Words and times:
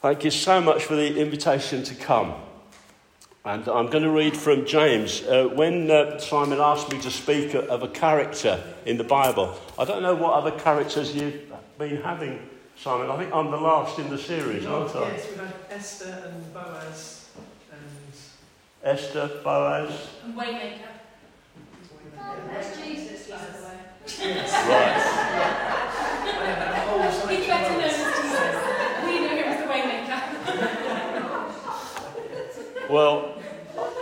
Thank 0.00 0.24
you 0.24 0.30
so 0.30 0.60
much 0.60 0.84
for 0.84 0.94
the 0.94 1.18
invitation 1.20 1.82
to 1.82 1.94
come. 1.94 2.34
And 3.44 3.66
I'm 3.66 3.86
going 3.86 4.04
to 4.04 4.10
read 4.10 4.36
from 4.36 4.66
James. 4.66 5.22
Uh, 5.22 5.48
when 5.54 5.90
uh, 5.90 6.18
Simon 6.18 6.60
asked 6.60 6.92
me 6.92 7.00
to 7.00 7.10
speak 7.10 7.54
of 7.54 7.82
a 7.82 7.88
character 7.88 8.62
in 8.84 8.98
the 8.98 9.04
Bible, 9.04 9.58
I 9.78 9.84
don't 9.84 10.02
know 10.02 10.14
what 10.14 10.34
other 10.34 10.50
characters 10.50 11.14
you've 11.14 11.40
been 11.78 12.02
having, 12.02 12.46
Simon. 12.76 13.10
I 13.10 13.16
think 13.16 13.34
I'm 13.34 13.50
the 13.50 13.56
last 13.56 13.98
in 13.98 14.10
the 14.10 14.18
series, 14.18 14.66
aren't 14.66 14.94
I? 14.94 15.12
Yes, 15.12 15.28
we've 15.30 15.38
had 15.38 15.54
Esther 15.70 16.30
and 16.32 16.52
Boaz 16.52 17.30
and. 17.72 17.80
Esther, 18.84 19.30
Boaz. 19.42 20.08
And 20.24 20.34
Waymaker. 20.36 20.88
That's 22.52 22.76
Jesus, 22.76 23.28
by 23.28 23.38
the 23.38 23.62
way. 23.64 23.78
Right. 24.08 24.94
I 26.18 26.24
know 26.24 26.40
that 26.44 26.88
whole 26.88 27.10
side 27.10 27.36
He's 27.36 27.46
better 27.46 27.72
known 27.74 27.82
as 27.82 27.96
Jesus. 27.96 28.54
We 29.04 29.20
know 29.20 29.36
him 29.36 29.48
as 29.48 29.58
the 29.62 29.68
Waymaker. 29.72 29.98
Well, 32.88 33.34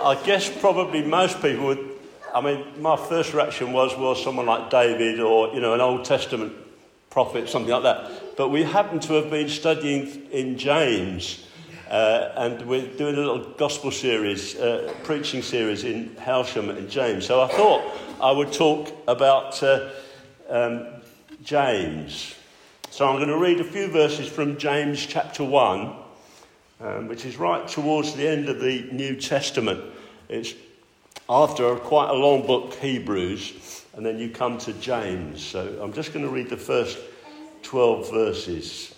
I 0.01 0.15
guess 0.25 0.49
probably 0.49 1.03
most 1.03 1.43
people 1.43 1.67
would. 1.67 1.91
I 2.33 2.41
mean, 2.41 2.65
my 2.81 2.97
first 2.97 3.35
reaction 3.35 3.73
was, 3.73 3.97
well, 3.97 4.15
someone 4.15 4.47
like 4.47 4.71
David 4.71 5.19
or, 5.19 5.53
you 5.53 5.61
know, 5.61 5.75
an 5.75 5.81
Old 5.81 6.05
Testament 6.05 6.53
prophet, 7.11 7.49
something 7.49 7.73
like 7.73 7.83
that. 7.83 8.37
But 8.37 8.51
we 8.51 8.63
happen 8.63 9.01
to 9.01 9.15
have 9.15 9.29
been 9.29 9.49
studying 9.49 10.31
in 10.31 10.57
James, 10.57 11.45
uh, 11.91 12.31
and 12.37 12.65
we're 12.69 12.87
doing 12.87 13.17
a 13.17 13.19
little 13.19 13.39
gospel 13.55 13.91
series, 13.91 14.55
uh, 14.55 14.95
preaching 15.03 15.43
series 15.43 15.83
in 15.83 16.11
Hailsham 16.17 16.71
and 16.71 16.89
James. 16.89 17.27
So 17.27 17.43
I 17.43 17.49
thought 17.49 17.83
I 18.21 18.31
would 18.31 18.53
talk 18.53 18.93
about 19.09 19.61
uh, 19.65 19.89
um, 20.49 20.87
James. 21.43 22.37
So 22.91 23.09
I'm 23.09 23.17
going 23.17 23.29
to 23.31 23.39
read 23.39 23.59
a 23.59 23.65
few 23.65 23.89
verses 23.89 24.29
from 24.29 24.59
James 24.59 25.05
chapter 25.05 25.43
1 25.43 26.06
um, 26.81 27.09
which 27.09 27.25
is 27.25 27.37
right 27.37 27.67
towards 27.67 28.15
the 28.15 28.29
end 28.29 28.49
of 28.49 28.61
the 28.61 28.89
New 28.93 29.17
Testament. 29.17 29.83
It's 30.29 30.55
after 31.29 31.75
quite 31.77 32.11
a 32.11 32.15
long 32.15 32.47
book, 32.47 32.75
Hebrews, 32.75 33.85
and 33.95 34.05
then 34.05 34.19
you 34.19 34.31
come 34.31 34.59
to 34.59 34.73
James. 34.75 35.43
So 35.43 35.79
I'm 35.83 35.93
just 35.93 36.13
going 36.13 36.25
to 36.25 36.31
read 36.31 36.49
the 36.51 36.57
first 36.57 36.99
12 37.63 38.11
verses. 38.13 38.95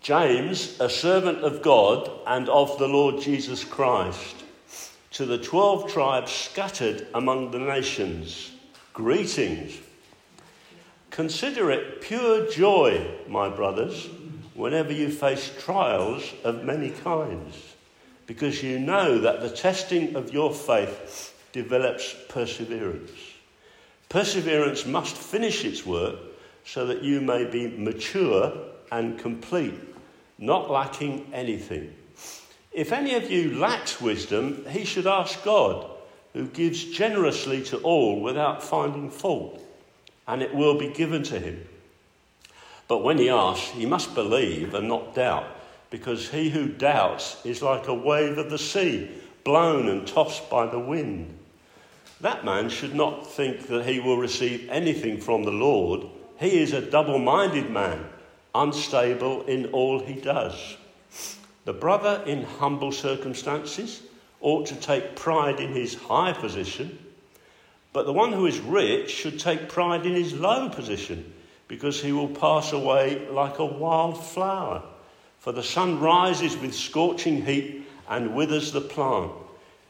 James, 0.00 0.78
a 0.80 0.88
servant 0.88 1.38
of 1.38 1.62
God 1.62 2.10
and 2.26 2.48
of 2.48 2.78
the 2.78 2.88
Lord 2.88 3.20
Jesus 3.20 3.64
Christ, 3.64 4.36
to 5.12 5.24
the 5.24 5.38
12 5.38 5.90
tribes 5.92 6.30
scattered 6.30 7.06
among 7.14 7.50
the 7.50 7.58
nations, 7.58 8.52
greetings. 8.92 9.78
Consider 11.10 11.70
it 11.70 12.00
pure 12.00 12.50
joy, 12.50 13.06
my 13.26 13.48
brothers 13.48 14.08
whenever 14.58 14.92
you 14.92 15.08
face 15.08 15.54
trials 15.60 16.34
of 16.42 16.64
many 16.64 16.90
kinds, 16.90 17.76
because 18.26 18.60
you 18.60 18.76
know 18.76 19.20
that 19.20 19.40
the 19.40 19.48
testing 19.48 20.16
of 20.16 20.32
your 20.32 20.52
faith 20.52 21.32
develops 21.52 22.16
perseverance. 22.28 23.12
Perseverance 24.08 24.84
must 24.84 25.16
finish 25.16 25.64
its 25.64 25.86
work 25.86 26.16
so 26.64 26.86
that 26.86 27.04
you 27.04 27.20
may 27.20 27.44
be 27.44 27.68
mature 27.68 28.52
and 28.90 29.16
complete, 29.16 29.78
not 30.38 30.68
lacking 30.68 31.30
anything. 31.32 31.94
If 32.72 32.92
any 32.92 33.14
of 33.14 33.30
you 33.30 33.56
lacks 33.58 34.00
wisdom, 34.00 34.66
he 34.68 34.84
should 34.84 35.06
ask 35.06 35.44
God, 35.44 35.88
who 36.32 36.48
gives 36.48 36.82
generously 36.82 37.62
to 37.66 37.78
all 37.78 38.20
without 38.20 38.64
finding 38.64 39.08
fault, 39.08 39.62
and 40.26 40.42
it 40.42 40.52
will 40.52 40.76
be 40.76 40.88
given 40.88 41.22
to 41.22 41.38
him. 41.38 41.64
But 42.88 43.04
when 43.04 43.18
he 43.18 43.28
asks, 43.28 43.68
he 43.68 43.84
must 43.84 44.14
believe 44.14 44.72
and 44.72 44.88
not 44.88 45.14
doubt, 45.14 45.46
because 45.90 46.30
he 46.30 46.48
who 46.48 46.68
doubts 46.68 47.36
is 47.44 47.62
like 47.62 47.86
a 47.86 47.94
wave 47.94 48.38
of 48.38 48.50
the 48.50 48.58
sea, 48.58 49.10
blown 49.44 49.88
and 49.88 50.06
tossed 50.06 50.48
by 50.48 50.66
the 50.66 50.78
wind. 50.78 51.38
That 52.22 52.46
man 52.46 52.70
should 52.70 52.94
not 52.94 53.30
think 53.30 53.68
that 53.68 53.84
he 53.84 54.00
will 54.00 54.16
receive 54.16 54.68
anything 54.70 55.20
from 55.20 55.44
the 55.44 55.52
Lord. 55.52 56.06
He 56.40 56.60
is 56.60 56.72
a 56.72 56.90
double 56.90 57.18
minded 57.18 57.70
man, 57.70 58.06
unstable 58.54 59.42
in 59.44 59.66
all 59.66 60.00
he 60.00 60.14
does. 60.14 60.76
The 61.66 61.74
brother 61.74 62.22
in 62.26 62.42
humble 62.42 62.92
circumstances 62.92 64.02
ought 64.40 64.66
to 64.66 64.76
take 64.76 65.14
pride 65.14 65.60
in 65.60 65.74
his 65.74 65.94
high 65.94 66.32
position, 66.32 66.98
but 67.92 68.06
the 68.06 68.12
one 68.12 68.32
who 68.32 68.46
is 68.46 68.60
rich 68.60 69.10
should 69.10 69.38
take 69.38 69.68
pride 69.68 70.06
in 70.06 70.14
his 70.14 70.32
low 70.32 70.70
position 70.70 71.34
because 71.68 72.00
he 72.00 72.12
will 72.12 72.28
pass 72.28 72.72
away 72.72 73.28
like 73.30 73.58
a 73.58 73.64
wild 73.64 74.24
flower. 74.24 74.82
For 75.38 75.52
the 75.52 75.62
sun 75.62 76.00
rises 76.00 76.56
with 76.56 76.74
scorching 76.74 77.44
heat 77.44 77.86
and 78.08 78.34
withers 78.34 78.72
the 78.72 78.80
plant. 78.80 79.30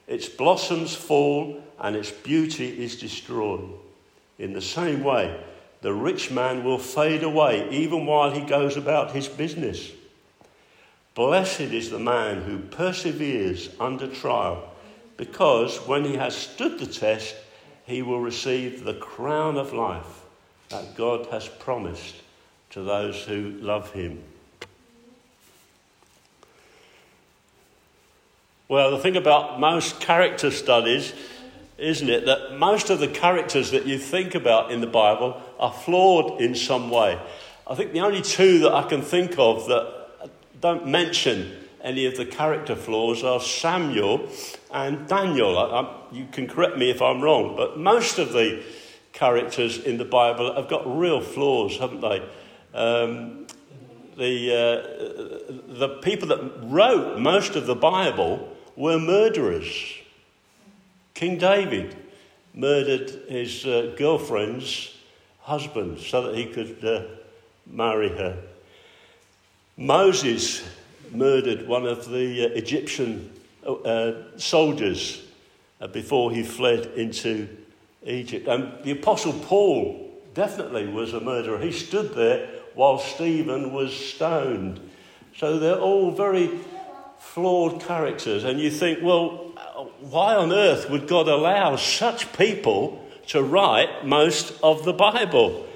Its 0.09 0.29
blossoms 0.29 0.95
fall 0.95 1.63
and 1.79 1.95
its 1.95 2.11
beauty 2.11 2.83
is 2.83 2.97
destroyed. 2.97 3.71
In 4.39 4.53
the 4.53 4.61
same 4.61 5.05
way, 5.05 5.41
the 5.81 5.95
rich 5.95 6.31
man 6.31 6.65
will 6.65 6.79
fade 6.79 7.23
away 7.23 7.69
even 7.71 8.05
while 8.05 8.33
he 8.33 8.41
goes 8.41 8.77
about 8.77 9.13
his 9.13 9.29
business. 9.29 9.93
Blessed 11.15 11.61
is 11.61 11.91
the 11.91 11.99
man 11.99 12.43
who 12.43 12.59
perseveres 12.59 13.71
under 13.81 14.09
trial, 14.09 14.73
because 15.17 15.77
when 15.87 16.05
he 16.05 16.15
has 16.15 16.37
stood 16.37 16.79
the 16.79 16.87
test, 16.87 17.35
he 17.87 18.03
will 18.03 18.21
receive 18.21 18.85
the 18.85 18.95
crown 18.95 19.57
of 19.57 19.73
life 19.73 20.25
that 20.71 20.97
God 20.97 21.27
has 21.27 21.49
promised 21.49 22.17
to 22.71 22.83
those 22.83 23.23
who 23.25 23.51
love 23.61 23.93
Him. 23.93 24.23
Well, 28.69 28.91
the 28.91 28.99
thing 28.99 29.17
about 29.17 29.59
most 29.59 29.99
character 30.01 30.51
studies, 30.51 31.15
isn't 31.79 32.11
it, 32.11 32.27
that 32.27 32.59
most 32.59 32.91
of 32.91 33.01
the 33.01 33.09
characters 33.09 33.71
that 33.71 33.87
you 33.87 33.99
think 33.99 34.35
about 34.35 34.71
in 34.71 34.83
the 34.83 34.87
Bible 34.87 35.41
are 35.59 35.73
flawed 35.73 36.41
in 36.41 36.55
some 36.55 36.91
way. 36.91 37.19
I 37.67 37.75
think 37.75 37.93
the 37.93 38.01
only 38.01 38.21
two 38.21 38.59
that 38.61 38.75
I 38.75 38.87
can 38.87 39.01
think 39.01 39.39
of 39.39 39.69
that 39.69 40.31
don't 40.61 40.87
mention 40.87 41.57
any 41.83 42.05
of 42.05 42.17
the 42.17 42.27
character 42.27 42.77
flaws 42.77 43.25
are 43.25 43.41
Samuel 43.41 44.29
and 44.71 45.07
Daniel. 45.09 45.59
I, 45.59 45.63
I, 45.63 45.97
you 46.13 46.27
can 46.31 46.47
correct 46.47 46.77
me 46.77 46.91
if 46.91 47.01
I'm 47.01 47.23
wrong, 47.23 47.57
but 47.57 47.79
most 47.79 48.19
of 48.19 48.33
the 48.33 48.63
characters 49.19 49.79
in 49.79 49.99
the 49.99 50.05
Bible 50.05 50.55
have 50.55 50.69
got 50.69 50.99
real 50.99 51.21
flaws, 51.21 51.77
haven't 51.77 52.01
they? 52.01 52.23
Um, 52.73 53.47
the, 54.17 54.53
uh, 54.53 55.79
the 55.79 55.99
people 56.03 56.29
that 56.29 56.41
wrote 56.63 57.19
most 57.19 57.57
of 57.57 57.67
the 57.67 57.75
Bible 57.75 58.57
were 58.77 58.99
murderers. 58.99 59.67
King 61.15 61.37
David 61.37 61.97
murdered 62.55 63.11
his 63.29 63.67
uh, 63.67 63.95
girlfriend's 63.99 64.97
husband 65.41 65.99
so 65.99 66.23
that 66.23 66.37
he 66.37 66.47
could 66.47 66.85
uh, 66.85 67.03
marry 67.67 68.11
her. 68.11 68.41
Moses 69.77 70.63
murdered 71.11 71.67
one 71.67 71.87
of 71.87 72.09
the 72.09 72.45
uh, 72.45 72.49
Egyptian 72.51 73.33
uh, 73.67 74.13
soldiers 74.37 75.23
uh, 75.81 75.89
before 75.89 76.31
he 76.31 76.45
fled 76.45 76.87
into 76.97 77.49
Egypt. 78.09 78.49
And 78.49 78.85
the 78.85 78.93
Apostle 78.93 79.33
Paul 79.33 80.09
definitely 80.35 80.87
was 80.87 81.13
a 81.13 81.21
murderer. 81.21 81.59
He 81.59 81.73
stood 81.73 82.15
there 82.15 82.49
while 82.75 82.99
Stephen 82.99 83.73
was 83.73 83.95
stoned. 83.95 84.81
So 85.37 85.59
they're 85.59 85.79
all 85.79 86.11
very 86.11 86.51
flawed 87.19 87.83
characters. 87.83 88.45
And 88.45 88.61
you 88.61 88.71
think, 88.71 89.01
well, 89.03 89.53
why 90.01 90.35
on 90.35 90.53
earth 90.53 90.89
would 90.91 91.07
God 91.07 91.29
allow 91.29 91.77
such 91.77 92.33
people 92.33 93.05
to 93.29 93.43
write 93.43 94.05
most 94.05 94.59
of 94.63 94.85
the 94.85 94.93
Bible? 94.93 95.67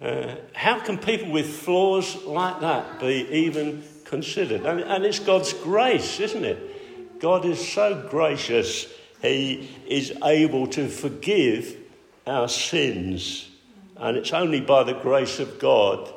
Uh, 0.00 0.34
how 0.54 0.80
can 0.80 0.98
people 0.98 1.30
with 1.30 1.46
flaws 1.46 2.16
like 2.24 2.60
that 2.60 3.00
be 3.00 3.28
even 3.30 3.82
considered? 4.04 4.64
And, 4.64 4.80
and 4.80 5.04
it's 5.04 5.18
God's 5.18 5.52
grace, 5.52 6.20
isn't 6.20 6.44
it? 6.44 7.20
God 7.20 7.44
is 7.44 7.66
so 7.66 8.06
gracious 8.08 8.86
he 9.22 9.68
is 9.86 10.12
able 10.24 10.66
to 10.68 10.88
forgive 10.88 11.76
our 12.26 12.48
sins. 12.48 13.48
And 13.96 14.16
it's 14.16 14.32
only 14.32 14.60
by 14.60 14.82
the 14.82 14.94
grace 14.94 15.40
of 15.40 15.58
God 15.58 16.12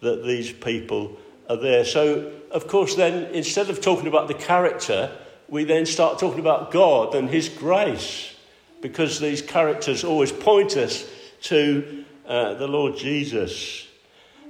that 0.00 0.24
these 0.24 0.52
people 0.52 1.16
are 1.48 1.56
there. 1.56 1.84
So, 1.84 2.32
of 2.50 2.66
course, 2.66 2.94
then 2.94 3.34
instead 3.34 3.70
of 3.70 3.80
talking 3.80 4.06
about 4.06 4.28
the 4.28 4.34
character, 4.34 5.10
we 5.48 5.64
then 5.64 5.86
start 5.86 6.18
talking 6.18 6.40
about 6.40 6.70
God 6.70 7.14
and 7.14 7.28
His 7.28 7.48
grace, 7.48 8.34
because 8.80 9.20
these 9.20 9.42
characters 9.42 10.04
always 10.04 10.32
point 10.32 10.76
us 10.76 11.08
to 11.42 12.04
uh, 12.26 12.54
the 12.54 12.68
Lord 12.68 12.96
Jesus. 12.96 13.86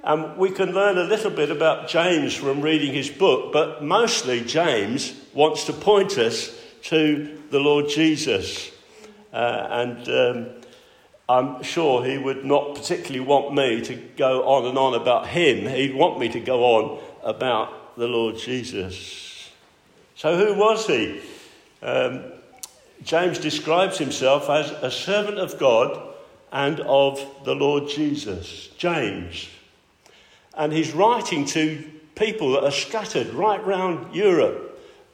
And 0.03 0.37
we 0.37 0.51
can 0.51 0.73
learn 0.73 0.99
a 0.99 1.05
little 1.05 1.33
bit 1.33 1.51
about 1.51 1.89
James 1.89 2.33
from 2.33 2.61
reading 2.61 2.95
his 2.95 3.11
book, 3.11 3.53
but 3.53 3.83
mostly 3.83 4.41
James 4.41 5.13
wants 5.35 5.65
to 5.65 5.73
point 5.73 6.17
us 6.17 6.56
to 6.85 7.39
the 7.51 7.61
Lord 7.61 7.89
Jesus. 7.89 8.71
Uh, 9.33 9.69
and 9.71 10.09
um, 10.09 10.47
I'm 11.29 11.63
sure 11.63 12.05
he 12.05 12.19
would 12.19 12.45
not 12.45 12.75
particularly 12.75 13.21
want 13.21 13.55
me 13.55 13.83
to 13.83 13.95
go 14.17 14.45
on 14.49 14.67
and 14.67 14.79
on 14.79 14.95
about 14.95 15.29
him. 15.29 15.69
He'd 15.69 15.95
want 15.95 16.19
me 16.19 16.29
to 16.31 16.41
go 16.41 16.65
on 16.65 17.03
about 17.25 17.97
the 17.97 18.07
Lord 18.07 18.39
Jesus. 18.39 19.51
So, 20.15 20.37
who 20.37 20.59
was 20.59 20.87
he? 20.87 21.21
Um, 21.83 22.23
James 23.03 23.39
describes 23.39 23.99
himself 23.99 24.49
as 24.49 24.71
a 24.71 24.91
servant 24.91 25.39
of 25.39 25.59
God 25.59 26.15
and 26.53 26.81
of 26.81 27.25
the 27.45 27.55
Lord 27.55 27.89
Jesus. 27.89 28.69
James. 28.79 29.49
And 30.55 30.73
he's 30.73 30.93
writing 30.93 31.45
to 31.47 31.85
people 32.15 32.53
that 32.53 32.65
are 32.65 32.71
scattered 32.71 33.29
right 33.35 33.65
round 33.67 34.15
Europe, 34.15 34.66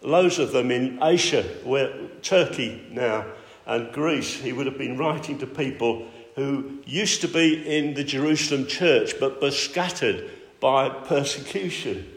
loads 0.02 0.38
of 0.38 0.52
them 0.52 0.70
in 0.70 0.99
Asia, 1.02 1.43
where 1.64 1.93
Turkey 2.22 2.87
now, 2.90 3.25
and 3.66 3.93
Greece. 3.93 4.34
He 4.34 4.52
would 4.52 4.66
have 4.66 4.78
been 4.78 4.99
writing 4.99 5.38
to 5.38 5.46
people 5.46 6.06
who 6.34 6.82
used 6.84 7.20
to 7.20 7.28
be 7.28 7.54
in 7.54 7.94
the 7.94 8.04
Jerusalem 8.04 8.66
church 8.66 9.14
but 9.20 9.40
were 9.40 9.50
scattered 9.50 10.31
by 10.60 10.88
persecution. 10.88 12.08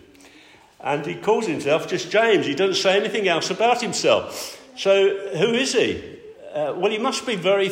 And 0.80 1.06
he 1.06 1.16
calls 1.16 1.48
himself 1.48 1.88
just 1.88 2.12
James. 2.12 2.46
He 2.46 2.56
doesn't 2.56 2.82
say 2.82 2.98
anything 2.98 3.28
else 3.28 3.50
about 3.50 3.82
himself. 3.82 4.62
So, 4.78 5.30
who 5.36 5.54
is 5.54 5.74
he? 5.74 6.20
Uh, 6.54 6.74
well, 6.78 6.92
he 6.92 6.98
must 6.98 7.26
be 7.26 7.36
very 7.36 7.72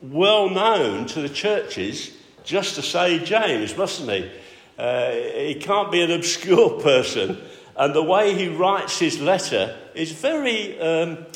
well 0.00 0.50
known 0.50 1.06
to 1.06 1.20
the 1.20 1.28
churches 1.28 2.12
just 2.44 2.74
to 2.76 2.82
say 2.82 3.18
James, 3.18 3.76
mustn't 3.76 4.10
he? 4.10 4.30
Uh, 4.78 5.10
he 5.10 5.54
can't 5.56 5.90
be 5.92 6.02
an 6.02 6.10
obscure 6.10 6.70
person. 6.82 7.38
And 7.78 7.94
the 7.94 8.02
way 8.02 8.34
he 8.34 8.48
writes 8.48 8.98
his 8.98 9.20
letter 9.20 9.76
is 9.94 10.10
very 10.10 10.78
um, 10.80 11.26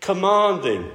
commanding. 0.00 0.88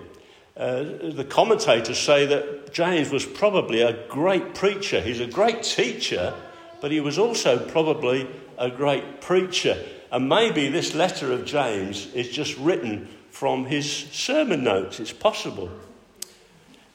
Uh, 0.55 0.83
the 1.11 1.25
commentators 1.29 2.00
say 2.00 2.25
that 2.25 2.73
James 2.73 3.09
was 3.11 3.25
probably 3.25 3.81
a 3.81 4.07
great 4.07 4.55
preacher. 4.55 5.01
He's 5.01 5.19
a 5.19 5.27
great 5.27 5.63
teacher, 5.63 6.33
but 6.79 6.91
he 6.91 7.01
was 7.01 7.19
also 7.19 7.59
probably 7.59 8.29
a 8.57 8.69
great 8.69 9.19
preacher. 9.19 9.77
And 10.09 10.29
maybe 10.29 10.69
this 10.69 10.95
letter 10.95 11.33
of 11.33 11.44
James 11.44 12.07
is 12.13 12.29
just 12.29 12.57
written 12.57 13.09
from 13.29 13.65
his 13.65 13.91
sermon 13.91 14.63
notes. 14.63 15.01
It's 15.01 15.11
possible. 15.11 15.69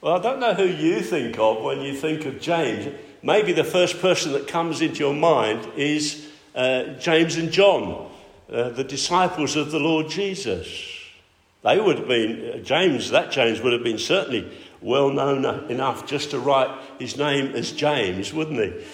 Well, 0.01 0.15
I 0.15 0.21
don't 0.21 0.39
know 0.39 0.53
who 0.53 0.65
you 0.65 1.01
think 1.01 1.37
of 1.37 1.61
when 1.61 1.81
you 1.81 1.93
think 1.93 2.25
of 2.25 2.41
James. 2.41 2.95
Maybe 3.21 3.51
the 3.51 3.65
first 3.65 3.99
person 3.99 4.31
that 4.31 4.47
comes 4.47 4.81
into 4.81 4.99
your 4.99 5.13
mind 5.13 5.67
is 5.75 6.28
uh, 6.55 6.83
James 6.99 7.35
and 7.35 7.51
John, 7.51 8.09
uh, 8.51 8.69
the 8.69 8.83
disciples 8.83 9.55
of 9.55 9.71
the 9.71 9.79
Lord 9.79 10.09
Jesus. 10.09 10.67
They 11.63 11.79
would 11.79 11.99
have 11.99 12.07
been, 12.07 12.51
uh, 12.51 12.57
James, 12.63 13.11
that 13.11 13.31
James 13.31 13.61
would 13.61 13.73
have 13.73 13.83
been 13.83 13.97
certainly 13.97 14.49
well 14.81 15.09
known 15.09 15.45
enough 15.69 16.07
just 16.07 16.31
to 16.31 16.39
write 16.39 16.69
his 16.99 17.17
name 17.17 17.55
as 17.55 17.71
James, 17.71 18.33
wouldn't 18.33 18.59
he? 18.59 18.85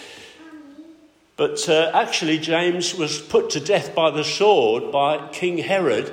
But 1.38 1.68
uh, 1.68 1.92
actually, 1.94 2.40
James 2.40 2.96
was 2.96 3.20
put 3.20 3.50
to 3.52 3.60
death 3.60 3.94
by 3.94 4.10
the 4.10 4.24
sword 4.24 4.92
by 4.92 5.28
King 5.30 5.58
Herod 5.58 6.12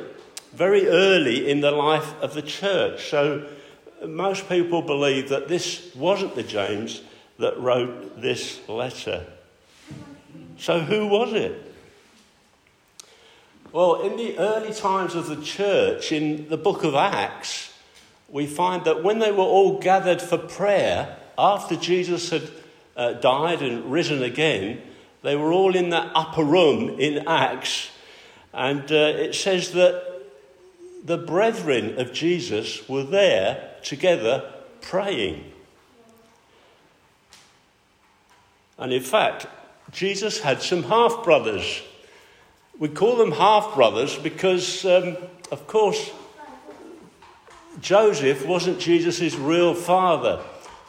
very 0.53 0.89
early 0.89 1.49
in 1.51 1.61
the 1.61 1.71
life 1.71 2.21
of 2.21 2.35
the 2.35 2.43
church. 2.43 3.09
So 3.09 3.49
most 4.07 4.49
people 4.49 4.83
believe 4.83 5.29
that 5.29 5.49
this 5.49 5.95
wasn't 5.95 6.35
the 6.35 6.43
James 6.43 7.03
that 7.39 7.59
wrote 7.59 8.21
this 8.21 8.61
letter. 8.69 9.25
So 10.63 10.79
who 10.79 11.09
was 11.09 11.33
it? 11.33 11.75
Well, 13.73 14.03
in 14.03 14.17
the 14.17 14.39
early 14.39 14.73
times 14.73 15.17
of 15.17 15.27
the 15.27 15.43
church, 15.43 16.13
in 16.13 16.49
the 16.49 16.57
book 16.57 16.85
of 16.85 16.95
Acts, 16.95 17.75
we 18.29 18.47
find 18.47 18.85
that 18.85 19.03
when 19.03 19.19
they 19.19 19.33
were 19.33 19.39
all 19.39 19.81
gathered 19.81 20.23
for 20.23 20.39
prayer, 20.39 21.17
after 21.37 21.75
Jesus 21.75 22.31
had 22.31 22.49
uh, 22.97 23.15
died 23.15 23.61
and 23.61 23.91
risen 23.91 24.23
again, 24.23 24.81
they 25.23 25.35
were 25.35 25.53
all 25.53 25.75
in 25.75 25.91
that 25.91 26.13
upper 26.15 26.45
room 26.45 26.91
in 26.91 27.27
Acts. 27.27 27.91
And 28.53 28.83
uh, 28.83 28.95
it 28.95 29.35
says 29.35 29.73
that 29.73 30.23
the 31.03 31.19
brethren 31.19 31.99
of 31.99 32.13
Jesus 32.13 32.89
were 32.89 33.03
there 33.03 33.75
together 33.83 34.49
praying. 34.81 35.43
And 38.79 38.93
in 38.93 39.03
fact, 39.03 39.49
Jesus 39.93 40.41
had 40.41 40.63
some 40.63 40.83
half 40.85 41.23
brothers. 41.23 41.83
We 42.79 42.89
call 42.89 43.17
them 43.17 43.31
half 43.31 43.75
brothers 43.75 44.17
because, 44.17 44.85
um, 44.85 45.17
of 45.51 45.67
course, 45.67 46.11
Joseph 47.81 48.47
wasn't 48.47 48.81
Jesus' 48.81 49.35
real 49.37 49.75
father. 49.75 50.43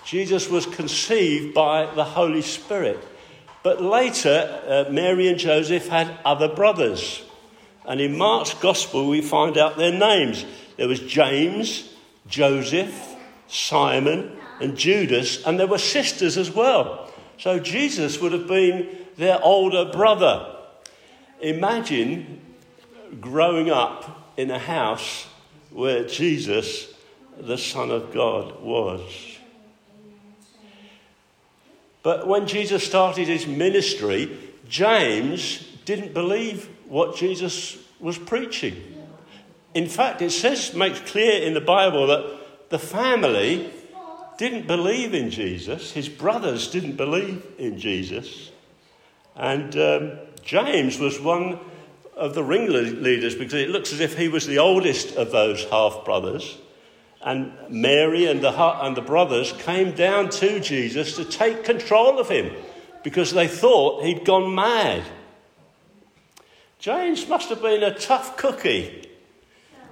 Jesus 0.06 0.50
was 0.50 0.66
conceived 0.66 1.54
by 1.54 1.94
the 1.94 2.04
Holy 2.04 2.42
Spirit. 2.42 3.00
But 3.62 3.82
later, 3.82 4.62
uh, 4.68 4.92
Mary 4.92 5.28
and 5.28 5.38
Joseph 5.38 5.88
had 5.88 6.18
other 6.26 6.48
brothers. 6.48 7.24
And 7.86 8.02
in 8.02 8.18
Mark's 8.18 8.54
Gospel, 8.54 9.10
we 9.10 9.22
find 9.22 9.58
out 9.58 9.78
their 9.78 9.98
names. 9.98 10.46
There 10.78 10.88
was 10.88 11.00
James, 11.00 11.90
Joseph, 12.28 13.16
Simon, 13.48 14.38
and 14.60 14.78
Judas, 14.78 15.44
and 15.46 15.60
there 15.60 15.68
were 15.68 15.78
sisters 15.78 16.38
as 16.38 16.52
well. 16.52 17.10
So 17.44 17.60
Jesus 17.60 18.22
would 18.22 18.31
have 18.31 18.48
been 18.48 18.88
their 19.18 19.38
older 19.44 19.84
brother. 19.92 20.56
Imagine 21.42 22.40
growing 23.19 23.69
up 23.69 24.31
in 24.38 24.50
a 24.50 24.57
house 24.57 25.28
where 25.69 26.07
Jesus, 26.07 26.94
the 27.38 27.57
Son 27.57 27.92
of 27.92 28.13
God, 28.13 28.62
was. 28.62 29.01
But 32.01 32.30
when 32.30 32.48
Jesus 32.48 32.81
started 32.86 33.28
his 33.28 33.46
ministry, 33.46 34.38
James 34.69 35.68
didn't 35.84 36.13
believe 36.13 36.69
what 36.88 37.18
Jesus 37.18 37.78
was 38.00 38.18
preaching. 38.18 38.81
In 39.74 39.89
fact, 39.89 40.22
it 40.22 40.31
says, 40.31 40.74
makes 40.74 41.01
clear 41.01 41.44
in 41.44 41.54
the 41.54 41.60
Bible 41.60 42.07
that 42.07 42.69
the 42.69 42.80
family 42.80 43.69
didn't 44.38 44.68
believe 44.68 45.14
in 45.14 45.30
Jesus, 45.30 45.92
his 45.92 46.10
brothers 46.10 46.70
didn't 46.70 46.98
believe 46.98 47.44
in 47.58 47.80
Jesus, 47.80 48.52
and 49.36 49.76
um, 49.78 50.12
James 50.44 51.00
was 51.00 51.20
one 51.20 51.60
of 52.16 52.36
the 52.36 52.44
ringleaders 52.44 53.36
because 53.36 53.54
it 53.54 53.70
looks 53.70 53.92
as 53.94 54.00
if 54.00 54.18
he 54.18 54.28
was 54.28 54.46
the 54.46 54.60
oldest 54.60 55.16
of 55.16 55.32
those 55.32 55.64
half 55.66 56.06
brothers. 56.06 56.58
And 57.22 57.54
Mary 57.70 58.26
and 58.26 58.42
the, 58.42 58.52
and 58.84 58.98
the 58.98 59.02
brothers 59.02 59.54
came 59.54 59.96
down 59.96 60.30
to 60.32 60.60
Jesus 60.60 61.16
to 61.16 61.26
take 61.26 61.64
control 61.64 62.20
of 62.20 62.30
him 62.30 62.52
because 63.04 63.32
they 63.32 63.48
thought 63.48 64.04
he'd 64.04 64.26
gone 64.26 64.54
mad. 64.54 65.04
James 66.80 67.28
must 67.30 67.50
have 67.50 67.62
been 67.62 67.82
a 67.82 67.98
tough 67.98 68.36
cookie 68.36 69.08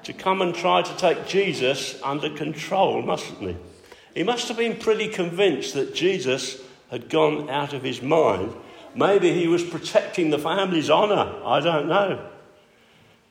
to 0.03 0.13
come 0.13 0.41
and 0.41 0.53
try 0.53 0.81
to 0.81 0.97
take 0.97 1.25
Jesus 1.25 2.01
under 2.03 2.29
control, 2.29 3.01
mustn't 3.01 3.39
he? 3.39 3.55
He 4.13 4.23
must 4.23 4.47
have 4.47 4.57
been 4.57 4.77
pretty 4.77 5.07
convinced 5.07 5.73
that 5.73 5.95
Jesus 5.95 6.61
had 6.89 7.09
gone 7.09 7.49
out 7.49 7.73
of 7.73 7.83
his 7.83 8.01
mind. 8.01 8.53
Maybe 8.93 9.33
he 9.33 9.47
was 9.47 9.63
protecting 9.63 10.29
the 10.29 10.39
family's 10.39 10.89
honour, 10.89 11.41
I 11.45 11.61
don't 11.61 11.87
know. 11.87 12.27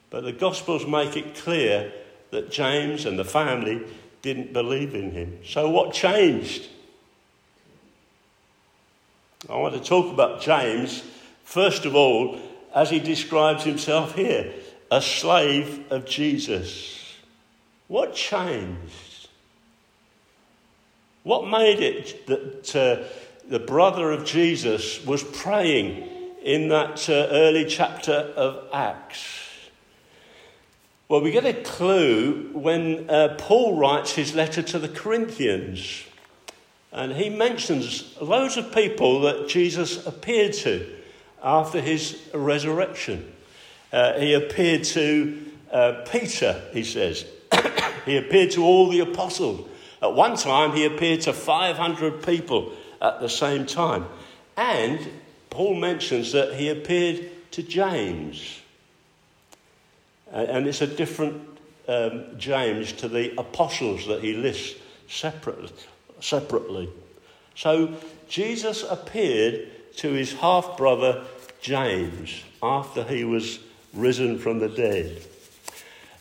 But 0.09 0.25
the 0.25 0.33
Gospels 0.33 0.87
make 0.87 1.17
it 1.17 1.35
clear 1.35 1.93
that 2.31 2.51
James 2.51 3.05
and 3.05 3.19
the 3.19 3.25
family 3.25 3.83
didn't 4.23 4.53
believe 4.53 4.95
in 4.95 5.11
him. 5.11 5.39
So, 5.45 5.69
what 5.69 5.93
changed? 5.93 6.69
I 9.49 9.57
want 9.57 9.75
to 9.75 9.81
talk 9.81 10.13
about 10.13 10.41
James, 10.41 11.03
first 11.45 11.85
of 11.85 11.95
all, 11.95 12.39
as 12.75 12.91
he 12.91 12.99
describes 12.99 13.65
himself 13.65 14.15
here 14.15 14.53
a 14.91 15.01
slave 15.01 15.85
of 15.91 16.05
Jesus. 16.05 17.15
What 17.89 18.15
changed? 18.15 19.10
What 21.23 21.49
made 21.49 21.81
it 21.81 22.27
that 22.27 22.77
uh, 22.77 23.07
the 23.49 23.59
brother 23.59 24.11
of 24.11 24.25
Jesus 24.25 25.05
was 25.05 25.23
praying 25.23 26.09
in 26.43 26.69
that 26.69 27.09
uh, 27.11 27.29
early 27.31 27.67
chapter 27.67 28.13
of 28.13 28.67
Acts? 28.73 29.49
Well, 31.09 31.21
we 31.21 31.31
get 31.31 31.45
a 31.45 31.53
clue 31.53 32.51
when 32.53 33.11
uh, 33.11 33.35
Paul 33.37 33.77
writes 33.77 34.13
his 34.13 34.35
letter 34.35 34.63
to 34.63 34.79
the 34.79 34.89
Corinthians. 34.89 36.05
And 36.93 37.13
he 37.13 37.29
mentions 37.29 38.17
loads 38.21 38.57
of 38.57 38.73
people 38.73 39.21
that 39.23 39.49
Jesus 39.49 40.07
appeared 40.07 40.55
to 40.55 40.89
after 41.43 41.81
his 41.81 42.19
resurrection. 42.33 43.31
Uh, 43.93 44.19
he 44.19 44.35
appeared 44.35 44.85
to 44.85 45.47
uh, 45.71 46.05
Peter, 46.11 46.63
he 46.73 46.83
says. 46.83 47.27
he 48.07 48.17
appeared 48.17 48.53
to 48.53 48.65
all 48.65 48.89
the 48.89 49.01
apostles. 49.01 49.69
At 50.03 50.15
one 50.15 50.37
time, 50.37 50.73
he 50.73 50.85
appeared 50.85 51.23
to 51.23 51.33
500 51.33 52.23
people 52.25 52.73
at 53.03 53.21
the 53.21 53.29
same 53.29 53.67
time. 53.67 54.07
And 54.57 55.01
Paul 55.51 55.75
mentions 55.75 56.33
that 56.33 56.55
he 56.55 56.69
appeared 56.69 57.31
to 57.53 57.63
James. 57.63 58.61
And 60.33 60.67
it's 60.67 60.81
a 60.81 60.87
different 60.87 61.43
um, 61.89 62.25
James 62.39 62.93
to 62.95 63.09
the 63.09 63.39
apostles 63.39 64.07
that 64.07 64.23
he 64.23 64.35
lists 64.35 64.79
separately. 65.09 65.73
separately. 66.21 66.89
So 67.57 67.95
Jesus 68.29 68.85
appeared 68.89 69.69
to 69.97 70.13
his 70.13 70.33
half 70.35 70.77
brother 70.77 71.25
James. 71.61 72.43
after 72.63 73.03
he 73.05 73.25
was 73.25 73.59
risen 73.93 74.39
from 74.39 74.59
the 74.59 74.69
dead. 74.69 75.23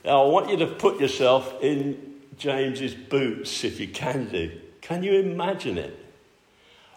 Now, 0.03 0.23
I 0.23 0.27
want 0.29 0.49
you 0.49 0.57
to 0.57 0.67
put 0.67 0.99
yourself 0.99 1.53
in 1.61 2.08
James's 2.39 2.95
boots 2.95 3.63
if 3.63 3.79
you 3.79 3.87
can 3.87 4.29
do. 4.29 4.51
Can 4.81 5.03
you 5.03 5.19
imagine 5.19 5.77
it? 5.77 5.95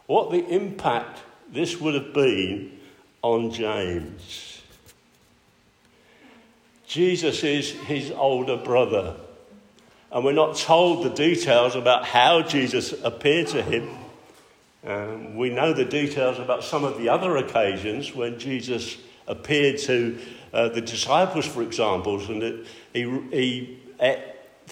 What 0.06 0.30
the 0.30 0.46
impact 0.48 1.20
this 1.52 1.78
would 1.78 1.94
have 1.94 2.14
been 2.14 2.78
on 3.20 3.50
James. 3.50 4.62
Jesus 6.86 7.44
is 7.44 7.72
his 7.72 8.10
older 8.10 8.56
brother. 8.56 9.16
And 10.10 10.24
we're 10.24 10.32
not 10.32 10.56
told 10.56 11.04
the 11.04 11.10
details 11.10 11.74
about 11.74 12.04
how 12.04 12.42
Jesus 12.42 12.92
appeared 13.02 13.48
to 13.48 13.62
him. 13.62 13.88
Um, 14.84 15.36
we 15.36 15.50
know 15.50 15.72
the 15.72 15.84
details 15.84 16.38
about 16.38 16.64
some 16.64 16.84
of 16.84 16.98
the 16.98 17.08
other 17.08 17.36
occasions 17.36 18.14
when 18.14 18.38
Jesus 18.38 18.98
appeared 19.26 19.78
to 19.80 20.18
uh, 20.52 20.68
the 20.68 20.80
disciples, 20.80 21.46
for 21.46 21.62
example, 21.62 22.20
and 22.30 22.66
he, 22.92 23.02
he 23.30 23.78
ate 24.00 24.18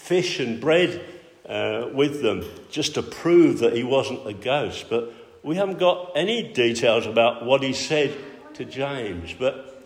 fish 0.01 0.41
and 0.41 0.61
bread 0.61 1.05
uh, 1.49 1.89
with 1.93 2.23
them 2.23 2.45
just 2.71 2.95
to 2.95 3.03
prove 3.03 3.59
that 3.59 3.75
he 3.75 3.85
wasn't 3.85 4.27
a 4.27 4.33
ghost. 4.33 4.87
But 4.89 5.13
we 5.43 5.57
haven't 5.57 5.79
got 5.79 6.13
any 6.15 6.53
details 6.53 7.07
about 7.07 7.45
what 7.45 7.63
he 7.63 7.73
said 7.73 8.17
to 8.55 8.65
James. 8.65 9.35
But 9.39 9.85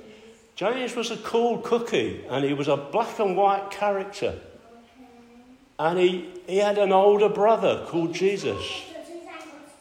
James 0.57 0.95
was 0.95 1.11
a 1.11 1.17
cool 1.19 1.59
cookie 1.59 2.25
and 2.29 2.45
he 2.45 2.55
was 2.55 2.69
a 2.69 2.77
black 2.77 3.19
and 3.19 3.37
white 3.37 3.71
character. 3.71 4.39
And 5.79 5.99
he, 5.99 6.31
he 6.47 6.59
had 6.59 6.79
an 6.79 6.93
older 6.93 7.29
brother 7.29 7.85
called 7.89 8.15
Jesus. 8.15 8.83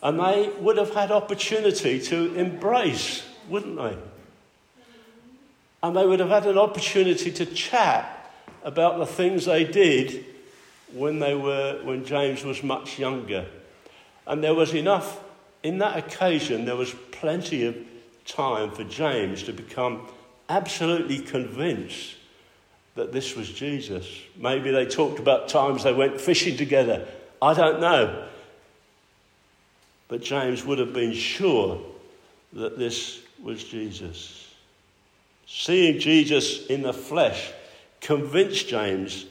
And 0.02 0.20
they 0.20 0.52
would 0.60 0.78
have 0.78 0.94
had 0.94 1.12
opportunity 1.12 2.02
to 2.02 2.34
embrace, 2.36 3.24
wouldn't 3.48 3.78
they? 3.78 3.98
And 5.84 5.96
they 5.96 6.06
would 6.06 6.20
have 6.20 6.30
had 6.30 6.48
an 6.48 6.58
opportunity 6.58 7.32
to 7.32 7.46
chat 7.46 8.23
about 8.64 8.98
the 8.98 9.06
things 9.06 9.46
they 9.46 9.64
did 9.64 10.26
when, 10.94 11.20
they 11.20 11.36
were, 11.36 11.80
when 11.84 12.06
James 12.06 12.44
was 12.44 12.64
much 12.64 13.00
younger. 13.00 13.46
And 14.26 14.44
there 14.44 14.54
was 14.54 14.74
enough, 14.74 15.22
in 15.64 15.80
that 15.80 15.98
occasion, 15.98 16.66
there 16.66 16.76
was 16.76 16.94
plenty 17.12 17.66
of 17.66 17.76
time 18.26 18.72
for 18.72 18.84
James 18.84 19.44
to 19.44 19.54
become 19.54 20.08
absolutely 20.50 21.20
convinced 21.20 22.16
that 22.96 23.12
this 23.12 23.36
was 23.36 23.50
Jesus. 23.52 24.08
Maybe 24.38 24.72
they 24.72 24.86
talked 24.86 25.20
about 25.20 25.50
times 25.50 25.84
they 25.84 25.94
went 25.94 26.22
fishing 26.22 26.58
together. 26.58 27.08
I 27.42 27.54
don't 27.54 27.82
know. 27.82 28.28
But 30.08 30.22
James 30.22 30.64
would 30.64 30.80
have 30.80 30.94
been 30.94 31.14
sure 31.14 31.82
that 32.54 32.78
this 32.78 33.22
was 33.42 33.64
Jesus. 33.64 34.54
Seeing 35.48 36.00
Jesus 36.00 36.68
in 36.68 36.84
the 36.84 36.94
flesh 36.94 37.52
convinced 38.04 38.68
James 38.68 39.26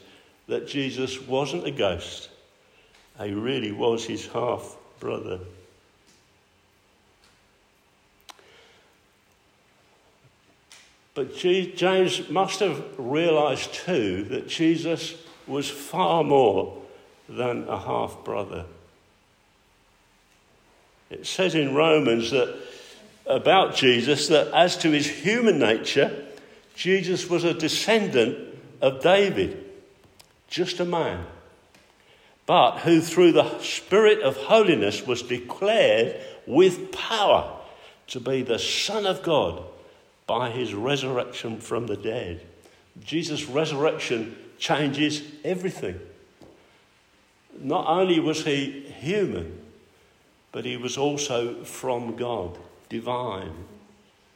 that 0.47 0.67
Jesus 0.67 1.21
wasn't 1.21 1.65
a 1.65 1.71
ghost, 1.71 2.29
he 3.21 3.31
really 3.31 3.71
was 3.71 4.03
his 4.03 4.27
half 4.27 4.75
brother. 4.99 5.39
But 11.13 11.35
James 11.37 12.27
must 12.29 12.59
have 12.59 12.83
realized 12.97 13.71
too 13.73 14.23
that 14.29 14.47
Jesus 14.47 15.13
was 15.45 15.69
far 15.69 16.23
more 16.23 16.81
than 17.29 17.67
a 17.67 17.77
half 17.77 18.23
brother. 18.25 18.65
It 21.11 21.27
says 21.27 21.53
in 21.53 21.75
Romans 21.75 22.31
that 22.31 22.57
about 23.27 23.75
Jesus 23.75 24.27
that 24.29 24.47
as 24.47 24.75
to 24.77 24.89
his 24.89 25.05
human 25.05 25.59
nature, 25.59 26.25
Jesus 26.75 27.29
was 27.29 27.43
a 27.43 27.53
descendant 27.53 28.52
of 28.83 29.01
David, 29.01 29.63
just 30.49 30.81
a 30.81 30.85
man, 30.85 31.25
but 32.45 32.79
who 32.79 32.99
through 32.99 33.31
the 33.31 33.57
Spirit 33.59 34.21
of 34.21 34.35
holiness 34.35 35.07
was 35.07 35.21
declared 35.21 36.21
with 36.45 36.91
power 36.91 37.59
to 38.07 38.19
be 38.19 38.41
the 38.41 38.59
Son 38.59 39.05
of 39.05 39.23
God 39.23 39.63
by 40.27 40.49
his 40.49 40.73
resurrection 40.73 41.61
from 41.61 41.87
the 41.87 41.95
dead. 41.95 42.45
Jesus' 43.05 43.45
resurrection 43.45 44.35
changes 44.59 45.23
everything. 45.45 45.97
Not 47.57 47.87
only 47.87 48.19
was 48.19 48.43
he 48.43 48.81
human, 48.99 49.61
but 50.51 50.65
he 50.65 50.75
was 50.75 50.97
also 50.97 51.63
from 51.63 52.17
God, 52.17 52.57
divine. 52.89 53.53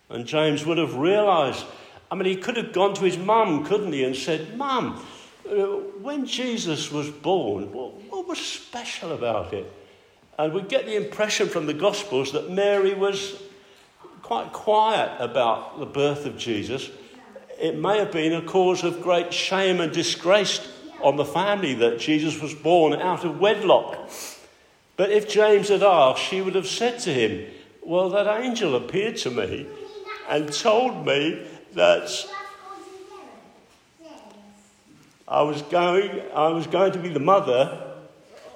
And 0.10 0.25
James 0.25 0.66
would 0.66 0.77
have 0.77 0.96
realized, 0.96 1.66
I 2.09 2.15
mean, 2.15 2.25
he 2.25 2.37
could 2.37 2.57
have 2.57 2.71
gone 2.71 2.93
to 2.95 3.03
his 3.03 3.17
mum, 3.17 3.65
couldn't 3.65 3.91
he, 3.91 4.03
and 4.03 4.15
said, 4.15 4.57
Mum, 4.57 5.05
uh, 5.49 5.53
when 6.01 6.25
Jesus 6.25 6.91
was 6.91 7.09
born, 7.09 7.71
what, 7.71 7.93
what 8.09 8.27
was 8.27 8.39
special 8.39 9.11
about 9.11 9.53
it? 9.53 9.71
And 10.39 10.53
we 10.53 10.61
get 10.61 10.85
the 10.85 10.95
impression 10.95 11.49
from 11.49 11.65
the 11.65 11.73
Gospels 11.73 12.31
that 12.33 12.49
Mary 12.51 12.93
was 12.93 13.41
quite 14.21 14.53
quiet 14.53 15.11
about 15.19 15.79
the 15.79 15.85
birth 15.85 16.25
of 16.25 16.37
Jesus. 16.37 16.89
It 17.59 17.77
may 17.77 17.97
have 17.97 18.11
been 18.11 18.33
a 18.33 18.41
cause 18.41 18.83
of 18.83 19.01
great 19.01 19.33
shame 19.33 19.81
and 19.81 19.91
disgrace 19.91 20.67
on 21.01 21.15
the 21.15 21.25
family 21.25 21.73
that 21.75 21.99
Jesus 21.99 22.39
was 22.41 22.53
born 22.53 22.93
out 22.93 23.23
of 23.23 23.39
wedlock. 23.39 24.09
But 24.95 25.11
if 25.11 25.29
James 25.29 25.69
had 25.69 25.83
asked, 25.83 26.21
she 26.21 26.41
would 26.41 26.55
have 26.55 26.67
said 26.67 26.99
to 26.99 27.13
him, 27.13 27.49
Well, 27.81 28.09
that 28.09 28.41
angel 28.41 28.75
appeared 28.75 29.17
to 29.17 29.31
me 29.31 29.65
and 30.29 30.51
told 30.51 31.05
me 31.05 31.47
that 31.77 32.10
I 35.27 35.43
was 35.43 35.62
going, 35.63 36.24
I 36.34 36.48
was 36.48 36.65
going 36.65 36.93
to 36.93 37.00
be 37.00 37.10
the 37.10 37.19
mother 37.19 37.93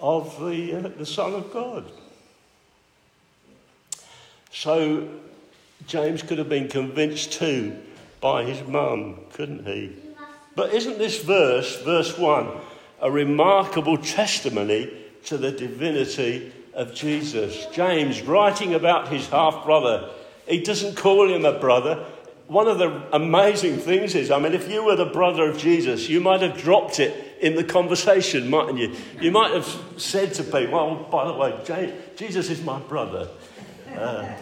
of 0.02 0.44
the, 0.44 0.74
uh, 0.74 0.88
the 0.98 1.06
Son 1.06 1.36
of 1.36 1.54
God. 1.54 1.86
So 4.52 5.08
James 5.86 6.24
could 6.24 6.40
have 6.40 6.50
been 6.50 6.68
convinced 6.68 7.34
too 7.34 7.78
by 8.22 8.44
his 8.44 8.68
mum, 8.68 9.20
couldn't 9.34 9.68
he? 9.68 9.96
But 10.56 10.74
isn't 10.74 10.98
this 10.98 11.24
verse, 11.24 11.80
verse 11.84 12.18
1, 12.18 12.50
a 13.02 13.12
remarkable 13.12 13.98
testimony 13.98 14.92
to 15.26 15.38
the 15.38 15.52
divinity 15.52 16.52
of 16.74 16.96
Jesus? 16.96 17.68
James, 17.72 18.24
writing 18.24 18.74
about 18.74 19.10
his 19.10 19.28
half 19.28 19.64
brother, 19.64 20.10
he 20.48 20.62
doesn't 20.62 20.98
call 20.98 21.32
him 21.32 21.46
a 21.46 21.60
brother. 21.60 22.04
One 22.48 22.68
of 22.68 22.80
the 22.80 23.04
amazing 23.14 23.78
things 23.78 24.14
is, 24.14 24.30
I 24.30 24.40
mean, 24.40 24.54
if 24.54 24.70
you 24.70 24.84
were 24.84 24.96
the 24.96 25.06
brother 25.06 25.50
of 25.50 25.58
Jesus, 25.58 26.10
you 26.10 26.20
might 26.20 26.42
have 26.42 26.58
dropped 26.58 27.00
it 27.00 27.38
in 27.40 27.56
the 27.56 27.64
conversation, 27.64 28.50
mightn't 28.50 28.78
you? 28.78 28.94
You 29.20 29.32
might 29.32 29.52
have 29.52 29.68
said 29.98 30.34
to 30.36 30.44
people, 30.44 30.72
well, 30.72 30.96
by 31.10 31.26
the 31.26 31.34
way, 31.34 31.94
Jesus 32.16 32.50
is 32.50 32.62
my 32.62 32.80
brother. 32.80 33.30
Uh, 33.98 34.34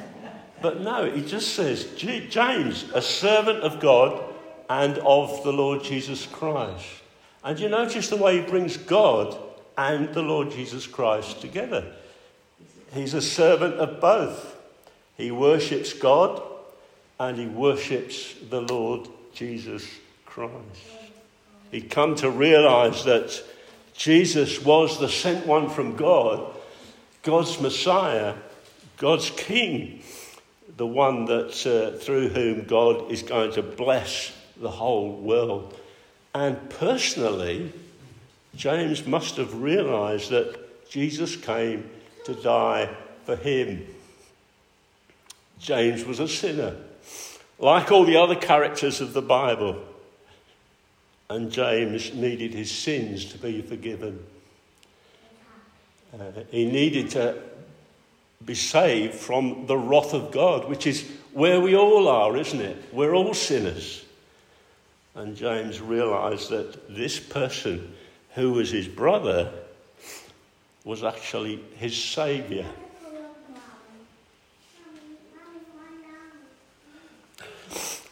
but 0.62 0.82
no, 0.82 1.10
he 1.10 1.22
just 1.22 1.54
says, 1.54 1.86
James, 1.96 2.86
a 2.94 3.02
servant 3.02 3.60
of 3.60 3.80
God 3.80 4.24
and 4.70 4.98
of 5.00 5.44
the 5.44 5.54
Lord 5.54 5.84
Jesus 5.84 6.26
Christ. 6.26 6.86
And 7.44 7.60
you 7.60 7.70
notice 7.70 8.10
the 8.10 8.18
way 8.18 8.42
he 8.42 8.46
brings 8.46 8.76
God 8.76 9.38
and 9.78 10.14
the 10.14 10.22
Lord 10.22 10.52
Jesus 10.52 10.86
Christ 10.86 11.42
together. 11.42 11.94
He's 12.94 13.14
a 13.14 13.22
servant 13.22 13.76
of 13.76 14.02
both. 14.02 14.58
He 15.16 15.32
worships 15.32 15.94
God 15.94 16.42
and 17.20 17.38
he 17.38 17.48
worships 17.48 18.34
the 18.50 18.62
Lord 18.62 19.08
Jesus 19.34 19.88
Christ. 20.26 20.54
He'd 21.72 21.90
come 21.90 22.16
to 22.16 22.30
realize 22.30 23.04
that 23.06 23.44
Jesus 23.94 24.64
was 24.64 25.00
the 25.00 25.10
sent 25.10 25.46
one 25.46 25.70
from 25.70 25.96
God, 25.96 26.54
God's 27.24 27.60
Messiah, 27.60 28.36
God's 28.98 29.30
King 29.32 30.02
the 30.80 30.88
one 30.88 31.26
that 31.26 31.68
uh, 31.68 31.98
through 31.98 32.30
whom 32.30 32.64
God 32.64 33.12
is 33.12 33.22
going 33.22 33.52
to 33.52 33.62
bless 33.62 34.32
the 34.56 34.72
whole 34.72 35.12
world. 35.12 35.78
And 36.34 36.70
personally, 36.70 37.74
James 38.56 39.06
must 39.06 39.36
have 39.36 39.62
realized 39.62 40.30
that 40.30 40.90
Jesus 40.90 41.36
came 41.36 41.90
to 42.24 42.34
die 42.34 42.90
for 43.26 43.36
him. 43.36 43.86
James 45.60 46.06
was 46.06 46.22
a 46.22 46.30
sinner, 46.30 46.78
like 47.60 47.92
all 47.92 48.06
the 48.06 48.18
other 48.18 48.36
characters 48.36 49.02
of 49.02 49.14
the 49.14 49.22
Bible. 49.22 49.84
And 51.30 51.52
James 51.52 52.14
needed 52.14 52.54
his 52.54 52.72
sins 52.72 53.26
to 53.26 53.38
be 53.38 53.62
forgiven. 53.62 54.24
Uh, 56.14 56.32
he 56.50 56.66
needed 56.66 57.12
to 57.12 57.40
be 58.44 58.56
saved 58.56 59.14
from 59.14 59.66
the 59.68 59.78
wrath 59.78 60.14
of 60.14 60.32
God, 60.32 60.68
which 60.68 60.88
is 60.88 61.08
where 61.34 61.62
we 61.62 61.76
all 61.76 62.08
are, 62.08 62.36
isn't 62.36 62.62
it? 62.62 62.78
We're 62.92 63.14
all 63.14 63.34
sinners. 63.34 64.04
And 65.14 65.36
James 65.36 65.82
realized 65.82 66.50
that 66.50 66.96
this 66.96 67.20
person 67.20 67.94
who 68.36 68.54
was 68.54 68.72
his 68.72 68.88
brother 68.88 69.52
was 70.84 71.04
actually 71.04 71.62
his 71.76 72.02
savior. 72.02 72.66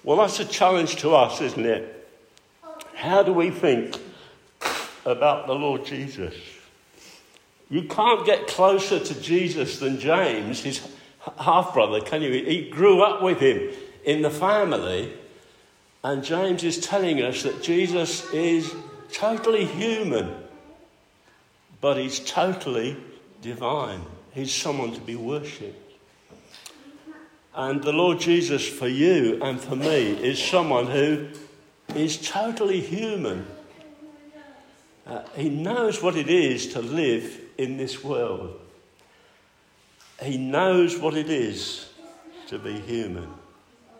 Well, 0.08 0.16
that's 0.16 0.40
a 0.40 0.46
challenge 0.46 0.96
to 1.02 1.14
us, 1.16 1.42
isn't 1.42 1.66
it? 1.66 2.10
How 2.94 3.24
do 3.24 3.34
we 3.34 3.52
think 3.52 4.00
about 5.06 5.48
the 5.48 5.54
Lord 5.54 5.84
Jesus? 5.84 6.34
You 7.70 7.82
can't 7.90 8.26
get 8.26 8.48
closer 8.48 9.02
to 9.02 9.22
Jesus 9.22 9.80
than 9.80 10.00
James, 10.00 10.64
his 10.64 10.88
half 11.38 11.74
brother, 11.74 12.00
can 12.00 12.22
you? 12.22 12.32
He 12.32 12.70
grew 12.70 13.02
up 13.02 13.22
with 13.22 13.42
him 13.42 13.70
in 14.06 14.22
the 14.22 14.30
family. 14.30 15.12
And 16.06 16.24
James 16.24 16.64
is 16.64 16.80
telling 16.80 17.22
us 17.22 17.44
that 17.44 17.62
Jesus 17.62 18.32
is 18.32 18.74
totally 19.12 19.66
human, 19.66 20.34
but 21.82 21.98
he's 21.98 22.22
totally 22.22 22.96
divine. 23.42 24.04
He's 24.32 24.54
someone 24.54 24.94
to 24.94 25.02
be 25.02 25.18
worshipped. 25.18 25.87
And 27.58 27.84
the 27.84 27.92
Lord 27.92 28.22
Jesus, 28.22 28.66
for 28.66 28.88
you 28.88 29.40
and 29.42 29.60
for 29.60 29.76
me, 29.76 30.12
is 30.12 30.42
someone 30.42 30.88
who 30.88 31.28
is 31.94 32.18
totally 32.18 32.80
human. 32.80 33.46
Uh, 35.06 35.24
he 35.36 35.50
knows 35.50 36.02
what 36.02 36.16
it 36.16 36.30
is 36.30 36.74
to 36.74 36.82
live 36.82 37.38
in 37.58 37.76
this 37.76 38.02
world. 38.02 38.58
He 40.22 40.38
knows 40.38 40.98
what 40.98 41.16
it 41.16 41.30
is 41.30 41.90
to 42.48 42.58
be 42.58 42.80
human 42.80 43.28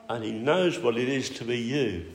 and 0.10 0.24
He 0.24 0.32
knows 0.32 0.80
what 0.80 0.98
it 0.98 1.10
is 1.10 1.30
to 1.32 1.44
be 1.44 1.58
you. 1.58 2.06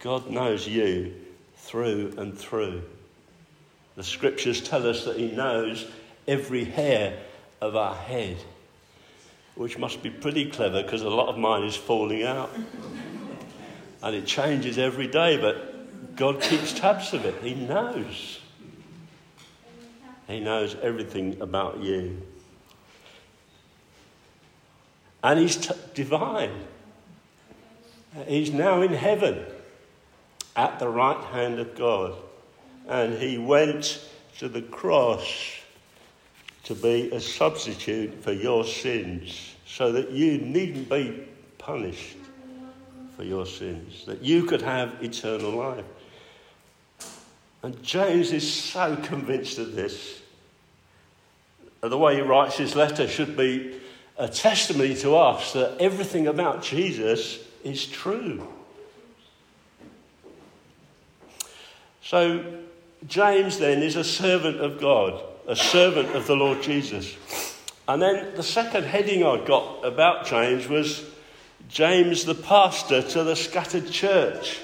God 0.00 0.30
knows 0.30 0.66
you 0.66 1.14
through 1.56 2.14
and 2.18 2.36
through. 2.36 2.82
The 3.96 4.04
scriptures 4.04 4.60
tell 4.60 4.86
us 4.88 5.04
that 5.04 5.16
He 5.16 5.30
knows 5.30 5.86
every 6.26 6.64
hair 6.64 7.18
of 7.60 7.76
our 7.76 7.94
head, 7.94 8.36
which 9.54 9.78
must 9.78 10.02
be 10.02 10.10
pretty 10.10 10.50
clever 10.50 10.82
because 10.82 11.02
a 11.02 11.10
lot 11.10 11.28
of 11.28 11.38
mine 11.38 11.64
is 11.64 11.76
falling 11.76 12.22
out. 12.22 12.50
and 14.02 14.14
it 14.14 14.26
changes 14.26 14.78
every 14.78 15.06
day, 15.06 15.36
but 15.36 16.16
God 16.16 16.40
keeps 16.40 16.72
tabs 16.72 17.12
of 17.12 17.24
it. 17.24 17.34
He 17.42 17.54
knows. 17.54 18.40
He 20.26 20.40
knows 20.40 20.76
everything 20.82 21.40
about 21.40 21.82
you 21.82 22.22
and 25.24 25.40
he's 25.40 25.56
t- 25.56 25.74
divine. 25.94 26.52
He's 28.28 28.52
now 28.52 28.82
in 28.82 28.92
heaven 28.92 29.44
at 30.54 30.78
the 30.78 30.88
right 30.88 31.24
hand 31.32 31.58
of 31.58 31.74
God. 31.74 32.14
And 32.86 33.14
he 33.14 33.38
went 33.38 34.06
to 34.38 34.48
the 34.48 34.60
cross 34.60 35.24
to 36.64 36.74
be 36.74 37.10
a 37.12 37.20
substitute 37.20 38.22
for 38.22 38.32
your 38.32 38.64
sins 38.64 39.54
so 39.66 39.92
that 39.92 40.10
you 40.10 40.38
needn't 40.38 40.88
be 40.88 41.26
punished 41.58 42.16
for 43.16 43.24
your 43.24 43.46
sins, 43.46 44.04
that 44.06 44.22
you 44.22 44.44
could 44.44 44.62
have 44.62 45.02
eternal 45.02 45.50
life. 45.50 45.84
And 47.62 47.82
James 47.82 48.32
is 48.32 48.50
so 48.50 48.96
convinced 48.96 49.58
of 49.58 49.74
this. 49.74 50.20
The 51.80 51.96
way 51.96 52.16
he 52.16 52.20
writes 52.22 52.56
his 52.56 52.74
letter 52.74 53.06
should 53.08 53.36
be 53.36 53.80
a 54.16 54.28
testimony 54.28 54.94
to 54.96 55.16
us 55.16 55.52
that 55.54 55.80
everything 55.80 56.26
about 56.26 56.62
Jesus 56.62 57.38
is 57.62 57.86
true. 57.86 58.46
So, 62.02 62.62
James 63.06 63.58
then 63.58 63.82
is 63.82 63.96
a 63.96 64.04
servant 64.04 64.60
of 64.60 64.80
God, 64.80 65.22
a 65.46 65.56
servant 65.56 66.10
of 66.16 66.26
the 66.26 66.36
Lord 66.36 66.62
Jesus. 66.62 67.16
And 67.86 68.00
then 68.00 68.34
the 68.34 68.42
second 68.42 68.84
heading 68.84 69.24
I 69.24 69.44
got 69.44 69.84
about 69.84 70.26
James 70.26 70.68
was 70.68 71.04
James 71.68 72.24
the 72.24 72.34
pastor 72.34 73.02
to 73.02 73.24
the 73.24 73.36
scattered 73.36 73.90
church. 73.90 74.60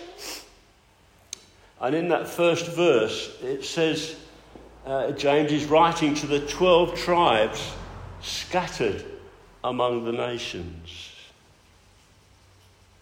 And 1.80 1.94
in 1.94 2.08
that 2.08 2.28
first 2.28 2.66
verse, 2.69 3.36
it 3.43 3.64
says 3.64 4.16
uh, 4.86 5.12
James 5.12 5.52
is 5.52 5.66
writing 5.66 6.14
to 6.14 6.26
the 6.26 6.40
12 6.40 6.97
tribes 6.97 7.73
scattered 8.23 9.04
among 9.62 10.04
the 10.04 10.12
nations. 10.12 11.10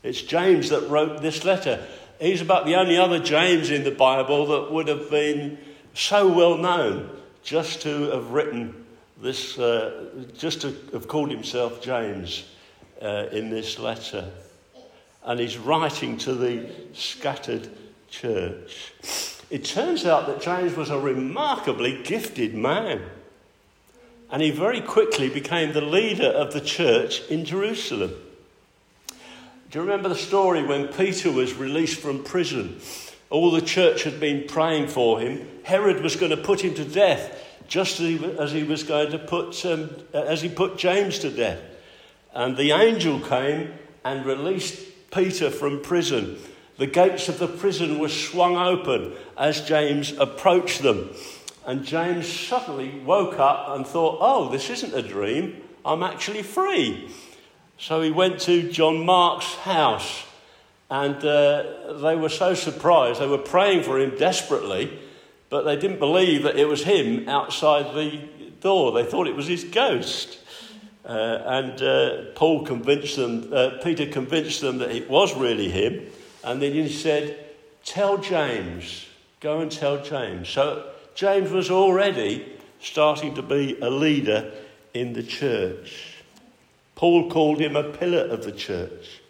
It's 0.02 0.22
James 0.22 0.70
that 0.70 0.88
wrote 0.88 1.22
this 1.22 1.44
letter. 1.44 1.86
He's 2.20 2.40
about 2.40 2.66
the 2.66 2.74
only 2.74 2.96
other 2.96 3.18
James 3.20 3.70
in 3.70 3.84
the 3.84 3.90
Bible 3.92 4.46
that 4.46 4.72
would 4.72 4.88
have 4.88 5.10
been 5.10 5.58
so 5.94 6.28
well 6.28 6.56
known 6.56 7.10
just 7.48 7.80
to 7.80 8.10
have 8.10 8.30
written 8.32 8.84
this, 9.22 9.58
uh, 9.58 10.04
just 10.36 10.60
to 10.60 10.76
have 10.92 11.08
called 11.08 11.30
himself 11.30 11.80
James 11.80 12.44
uh, 13.00 13.24
in 13.32 13.48
this 13.48 13.78
letter. 13.78 14.30
And 15.24 15.40
he's 15.40 15.56
writing 15.56 16.18
to 16.18 16.34
the 16.34 16.68
scattered 16.92 17.70
church. 18.10 18.92
It 19.48 19.64
turns 19.64 20.04
out 20.04 20.26
that 20.26 20.42
James 20.42 20.76
was 20.76 20.90
a 20.90 20.98
remarkably 20.98 22.02
gifted 22.02 22.54
man 22.54 23.00
and 24.30 24.42
he 24.42 24.50
very 24.50 24.82
quickly 24.82 25.30
became 25.30 25.72
the 25.72 25.80
leader 25.80 26.28
of 26.28 26.52
the 26.52 26.60
church 26.60 27.22
in 27.30 27.46
Jerusalem. 27.46 28.14
Do 29.70 29.78
you 29.78 29.80
remember 29.80 30.10
the 30.10 30.16
story 30.16 30.66
when 30.66 30.88
Peter 30.88 31.32
was 31.32 31.54
released 31.54 31.98
from 31.98 32.24
prison? 32.24 32.78
All 33.30 33.50
the 33.50 33.60
church 33.60 34.04
had 34.04 34.20
been 34.20 34.48
praying 34.48 34.88
for 34.88 35.20
him. 35.20 35.46
Herod 35.64 36.02
was 36.02 36.16
going 36.16 36.30
to 36.30 36.36
put 36.36 36.62
him 36.62 36.74
to 36.74 36.84
death, 36.84 37.44
just 37.68 38.00
as 38.00 38.06
he, 38.06 38.24
as 38.38 38.52
he 38.52 38.64
was 38.64 38.82
going 38.82 39.10
to 39.10 39.18
put, 39.18 39.64
um, 39.66 39.90
as 40.14 40.40
he 40.40 40.48
put 40.48 40.78
James 40.78 41.18
to 41.20 41.30
death. 41.30 41.60
And 42.32 42.56
the 42.56 42.72
angel 42.72 43.20
came 43.20 43.74
and 44.04 44.24
released 44.24 45.10
Peter 45.10 45.50
from 45.50 45.82
prison. 45.82 46.38
The 46.78 46.86
gates 46.86 47.28
of 47.28 47.38
the 47.38 47.48
prison 47.48 47.98
were 47.98 48.08
swung 48.08 48.56
open 48.56 49.12
as 49.36 49.62
James 49.62 50.12
approached 50.12 50.82
them. 50.82 51.10
And 51.66 51.84
James 51.84 52.26
suddenly 52.26 53.00
woke 53.00 53.38
up 53.38 53.76
and 53.76 53.86
thought, 53.86 54.18
oh, 54.20 54.48
this 54.48 54.70
isn't 54.70 54.94
a 54.94 55.02
dream. 55.02 55.60
I'm 55.84 56.02
actually 56.02 56.42
free. 56.42 57.10
So 57.78 58.00
he 58.00 58.10
went 58.10 58.40
to 58.40 58.70
John 58.70 59.04
Mark's 59.04 59.54
house. 59.56 60.24
And 60.90 61.16
uh, 61.16 61.98
they 62.00 62.16
were 62.16 62.30
so 62.30 62.54
surprised. 62.54 63.20
They 63.20 63.26
were 63.26 63.38
praying 63.38 63.82
for 63.82 63.98
him 63.98 64.16
desperately, 64.16 64.98
but 65.50 65.62
they 65.62 65.76
didn't 65.76 65.98
believe 65.98 66.44
that 66.44 66.56
it 66.56 66.66
was 66.66 66.84
him 66.84 67.28
outside 67.28 67.94
the 67.94 68.22
door. 68.60 68.92
They 68.92 69.04
thought 69.04 69.26
it 69.26 69.36
was 69.36 69.46
his 69.46 69.64
ghost. 69.64 70.38
Uh, 71.04 71.42
and 71.46 71.82
uh, 71.82 72.24
Paul 72.34 72.64
convinced 72.64 73.16
them, 73.16 73.50
uh, 73.52 73.78
Peter 73.82 74.06
convinced 74.06 74.60
them 74.60 74.78
that 74.78 74.90
it 74.90 75.08
was 75.08 75.36
really 75.36 75.70
him. 75.70 76.06
And 76.44 76.60
then 76.60 76.72
he 76.72 76.88
said, 76.88 77.46
Tell 77.84 78.18
James, 78.18 79.06
go 79.40 79.60
and 79.60 79.72
tell 79.72 80.02
James. 80.02 80.48
So 80.48 80.90
James 81.14 81.50
was 81.50 81.70
already 81.70 82.56
starting 82.80 83.34
to 83.34 83.42
be 83.42 83.78
a 83.80 83.90
leader 83.90 84.52
in 84.94 85.12
the 85.14 85.22
church. 85.22 86.14
Paul 86.94 87.30
called 87.30 87.60
him 87.60 87.76
a 87.76 87.84
pillar 87.84 88.24
of 88.24 88.44
the 88.44 88.52
church. 88.52 89.20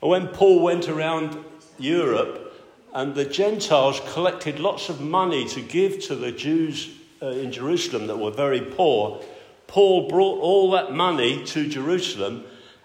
When 0.00 0.28
Paul 0.28 0.62
went 0.62 0.88
around 0.88 1.42
Europe 1.78 2.54
and 2.92 3.14
the 3.14 3.24
Gentiles 3.24 4.00
collected 4.12 4.58
lots 4.58 4.88
of 4.88 5.00
money 5.00 5.46
to 5.48 5.60
give 5.60 6.00
to 6.04 6.14
the 6.14 6.32
Jews 6.32 6.90
uh, 7.22 7.26
in 7.28 7.50
Jerusalem 7.50 8.06
that 8.08 8.18
were 8.18 8.30
very 8.30 8.60
poor, 8.60 9.22
Paul 9.66 10.08
brought 10.08 10.40
all 10.40 10.70
that 10.72 10.92
money 10.92 11.44
to 11.46 11.68
Jerusalem 11.68 12.44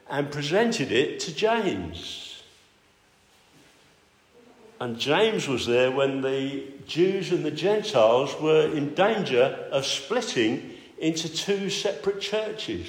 and 0.09 0.31
presented 0.31 0.91
it 0.91 1.19
to 1.21 1.35
James. 1.35 2.43
And 4.79 4.97
James 4.97 5.47
was 5.47 5.67
there 5.67 5.91
when 5.91 6.21
the 6.21 6.63
Jews 6.87 7.31
and 7.31 7.45
the 7.45 7.51
Gentiles 7.51 8.35
were 8.41 8.65
in 8.65 8.95
danger 8.95 9.67
of 9.71 9.85
splitting 9.85 10.71
into 10.97 11.29
two 11.29 11.69
separate 11.69 12.19
churches. 12.19 12.87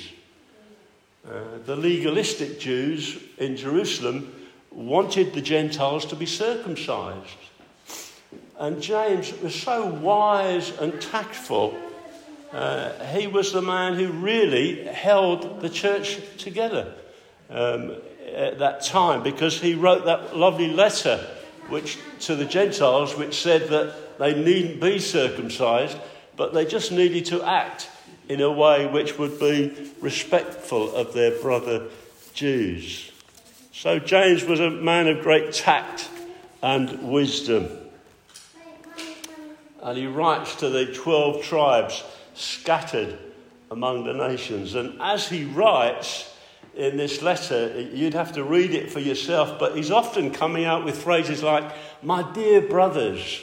Uh, 1.24 1.58
the 1.66 1.76
legalistic 1.76 2.58
Jews 2.58 3.16
in 3.38 3.56
Jerusalem 3.56 4.32
wanted 4.72 5.34
the 5.34 5.40
Gentiles 5.40 6.04
to 6.06 6.16
be 6.16 6.26
circumcised. 6.26 7.36
And 8.58 8.82
James 8.82 9.32
was 9.40 9.54
so 9.54 9.86
wise 9.86 10.76
and 10.78 11.00
tactful. 11.00 11.78
Uh, 12.52 12.92
he 13.06 13.28
was 13.28 13.52
the 13.52 13.62
man 13.62 13.94
who 13.94 14.10
really 14.10 14.84
held 14.84 15.60
the 15.60 15.70
church 15.70 16.18
together 16.38 16.92
um, 17.50 17.96
at 18.34 18.58
that 18.58 18.82
time 18.82 19.22
because 19.22 19.60
he 19.60 19.74
wrote 19.74 20.04
that 20.06 20.36
lovely 20.36 20.72
letter 20.72 21.24
which, 21.68 21.98
to 22.20 22.34
the 22.34 22.44
Gentiles, 22.44 23.16
which 23.16 23.40
said 23.40 23.68
that 23.68 24.18
they 24.18 24.34
needn't 24.34 24.80
be 24.80 24.98
circumcised, 24.98 25.96
but 26.36 26.52
they 26.52 26.64
just 26.64 26.90
needed 26.90 27.26
to 27.26 27.44
act 27.44 27.88
in 28.28 28.40
a 28.40 28.50
way 28.50 28.86
which 28.86 29.18
would 29.18 29.38
be 29.38 29.92
respectful 30.00 30.94
of 30.94 31.12
their 31.12 31.40
brother 31.40 31.88
Jews. 32.34 33.10
So 33.72 33.98
James 33.98 34.44
was 34.44 34.60
a 34.60 34.70
man 34.70 35.08
of 35.08 35.22
great 35.22 35.52
tact 35.52 36.08
and 36.62 37.10
wisdom. 37.10 37.68
And 39.82 39.98
he 39.98 40.06
writes 40.06 40.54
to 40.56 40.68
the 40.68 40.86
12 40.86 41.42
tribes 41.42 42.04
scattered 42.34 43.18
among 43.70 44.04
the 44.04 44.12
nations. 44.12 44.74
And 44.74 45.00
as 45.00 45.28
he 45.28 45.44
writes, 45.44 46.32
in 46.74 46.96
this 46.96 47.22
letter. 47.22 47.80
You'd 47.92 48.14
have 48.14 48.32
to 48.32 48.44
read 48.44 48.74
it 48.74 48.90
for 48.90 49.00
yourself, 49.00 49.58
but 49.58 49.76
he's 49.76 49.90
often 49.90 50.30
coming 50.30 50.64
out 50.64 50.84
with 50.84 51.02
phrases 51.02 51.42
like, 51.42 51.70
My 52.02 52.30
dear 52.32 52.60
brothers. 52.60 53.40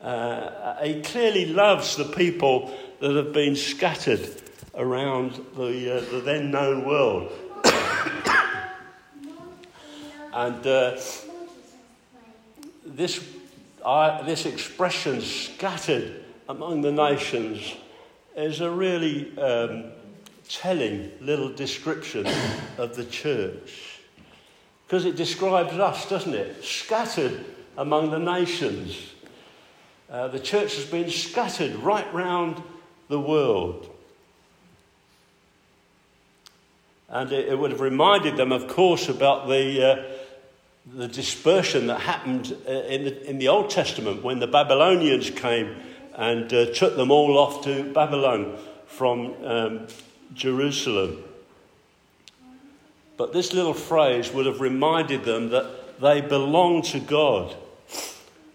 Uh, 0.00 0.82
he 0.82 1.00
clearly 1.00 1.46
loves 1.46 1.94
the 1.94 2.04
people 2.04 2.76
that 3.02 3.16
have 3.16 3.32
been 3.32 3.56
scattered 3.56 4.30
around 4.76 5.32
the, 5.56 5.96
uh, 5.96 6.00
the 6.12 6.20
then 6.20 6.52
known 6.52 6.84
world. 6.86 7.32
and 10.32 10.64
uh, 10.64 10.96
this, 12.86 13.28
this 14.24 14.46
expression, 14.46 15.20
scattered 15.20 16.22
among 16.48 16.82
the 16.82 16.92
nations, 16.92 17.74
is 18.36 18.60
a 18.60 18.70
really 18.70 19.36
um, 19.36 19.86
telling 20.48 21.10
little 21.20 21.52
description 21.52 22.24
of 22.78 22.94
the 22.94 23.04
church. 23.06 23.98
Because 24.86 25.06
it 25.06 25.16
describes 25.16 25.72
us, 25.72 26.08
doesn't 26.08 26.34
it? 26.34 26.62
Scattered 26.62 27.44
among 27.76 28.12
the 28.12 28.20
nations. 28.20 28.96
Uh, 30.08 30.28
the 30.28 30.38
church 30.38 30.76
has 30.76 30.84
been 30.84 31.10
scattered 31.10 31.74
right 31.76 32.06
round 32.14 32.62
the 33.08 33.20
world. 33.20 33.88
And 37.08 37.30
it, 37.30 37.48
it 37.48 37.58
would 37.58 37.70
have 37.70 37.80
reminded 37.80 38.36
them, 38.36 38.52
of 38.52 38.68
course, 38.68 39.08
about 39.08 39.46
the, 39.46 39.86
uh, 39.86 40.02
the 40.94 41.08
dispersion 41.08 41.86
that 41.88 42.00
happened 42.00 42.56
uh, 42.66 42.72
in 42.72 43.04
the, 43.04 43.30
in 43.30 43.38
the 43.38 43.48
Old 43.48 43.70
Testament 43.70 44.22
when 44.22 44.38
the 44.38 44.46
Babylonians 44.46 45.30
came 45.30 45.76
and 46.14 46.52
uh, 46.52 46.72
took 46.72 46.96
them 46.96 47.10
all 47.10 47.38
off 47.38 47.64
to 47.64 47.92
Babylon 47.92 48.56
from 48.86 49.34
um, 49.44 49.86
Jerusalem. 50.34 51.22
But 53.16 53.32
this 53.32 53.52
little 53.52 53.74
phrase 53.74 54.32
would 54.32 54.46
have 54.46 54.60
reminded 54.60 55.24
them 55.24 55.50
that 55.50 56.00
they 56.00 56.20
belong 56.20 56.82
to 56.82 56.98
God. 56.98 57.54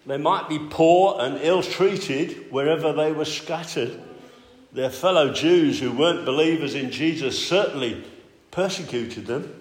They 0.06 0.18
might 0.18 0.50
be 0.50 0.60
poor 0.60 1.18
and 1.20 1.40
ill 1.42 1.62
treated 1.62 2.52
wherever 2.52 2.94
they 2.94 3.12
were 3.12 3.26
scattered. 3.26 4.00
Their 4.78 4.92
fellow 4.92 5.34
Jews 5.34 5.80
who 5.80 5.92
weren't 5.92 6.24
believers 6.24 6.76
in 6.76 6.92
Jesus 6.92 7.48
certainly 7.48 8.06
persecuted 8.52 9.26
them. 9.26 9.52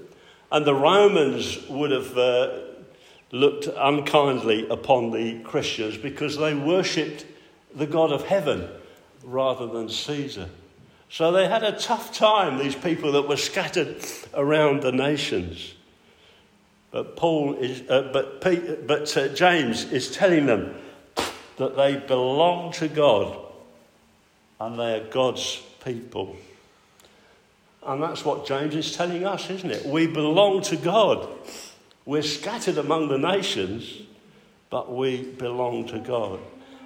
And 0.53 0.67
the 0.67 0.75
Romans 0.75 1.67
would 1.71 1.91
have 1.91 2.19
uh, 2.19 2.59
looked 3.33 3.67
unkindly 3.79 4.69
upon 4.69 5.13
the 5.13 5.39
Christians 5.39 5.97
because 5.97 6.37
they 6.37 6.53
worshipped 6.53 7.25
the 7.75 7.87
God 7.87 8.13
of 8.13 8.27
heaven 8.27 8.69
rather 9.25 9.67
than 9.67 9.89
Caesar. 9.89 10.51
So 11.09 11.33
they 11.33 11.49
had 11.49 11.63
a 11.63 11.73
tough 11.73 12.13
time, 12.13 12.59
these 12.59 12.77
people 12.77 13.13
that 13.13 13.27
were 13.27 13.39
scattered 13.39 14.05
around 14.35 14.83
the 14.83 14.93
nations. 14.93 15.73
But 16.91 17.17
Paul 17.17 17.55
is, 17.55 17.89
uh, 17.89 18.11
but, 18.13 18.43
Pete, 18.43 18.87
but 18.87 19.17
uh, 19.17 19.29
James 19.29 19.91
is 19.91 20.11
telling 20.11 20.45
them 20.45 20.75
that 21.57 21.75
they 21.75 21.97
belong 21.97 22.73
to 22.73 22.89
God 22.89 23.45
and 24.61 24.79
they 24.79 25.01
are 25.01 25.05
God's 25.05 25.63
people. 25.85 26.37
And 27.87 28.03
that's 28.03 28.25
what 28.25 28.47
James 28.47 28.75
is 28.75 28.97
telling 28.97 29.25
us, 29.25 29.49
isn't 29.49 29.71
it? 29.71 29.87
We 29.87 30.07
belong 30.07 30.63
to 30.63 30.77
God. 30.77 31.29
We're 32.05 32.23
scattered 32.23 32.79
among 32.79 33.09
the 33.09 33.19
nations, 33.19 34.03
but 34.71 34.93
we 34.93 35.23
belong 35.23 35.87
to 35.89 35.99
God. 35.99 36.41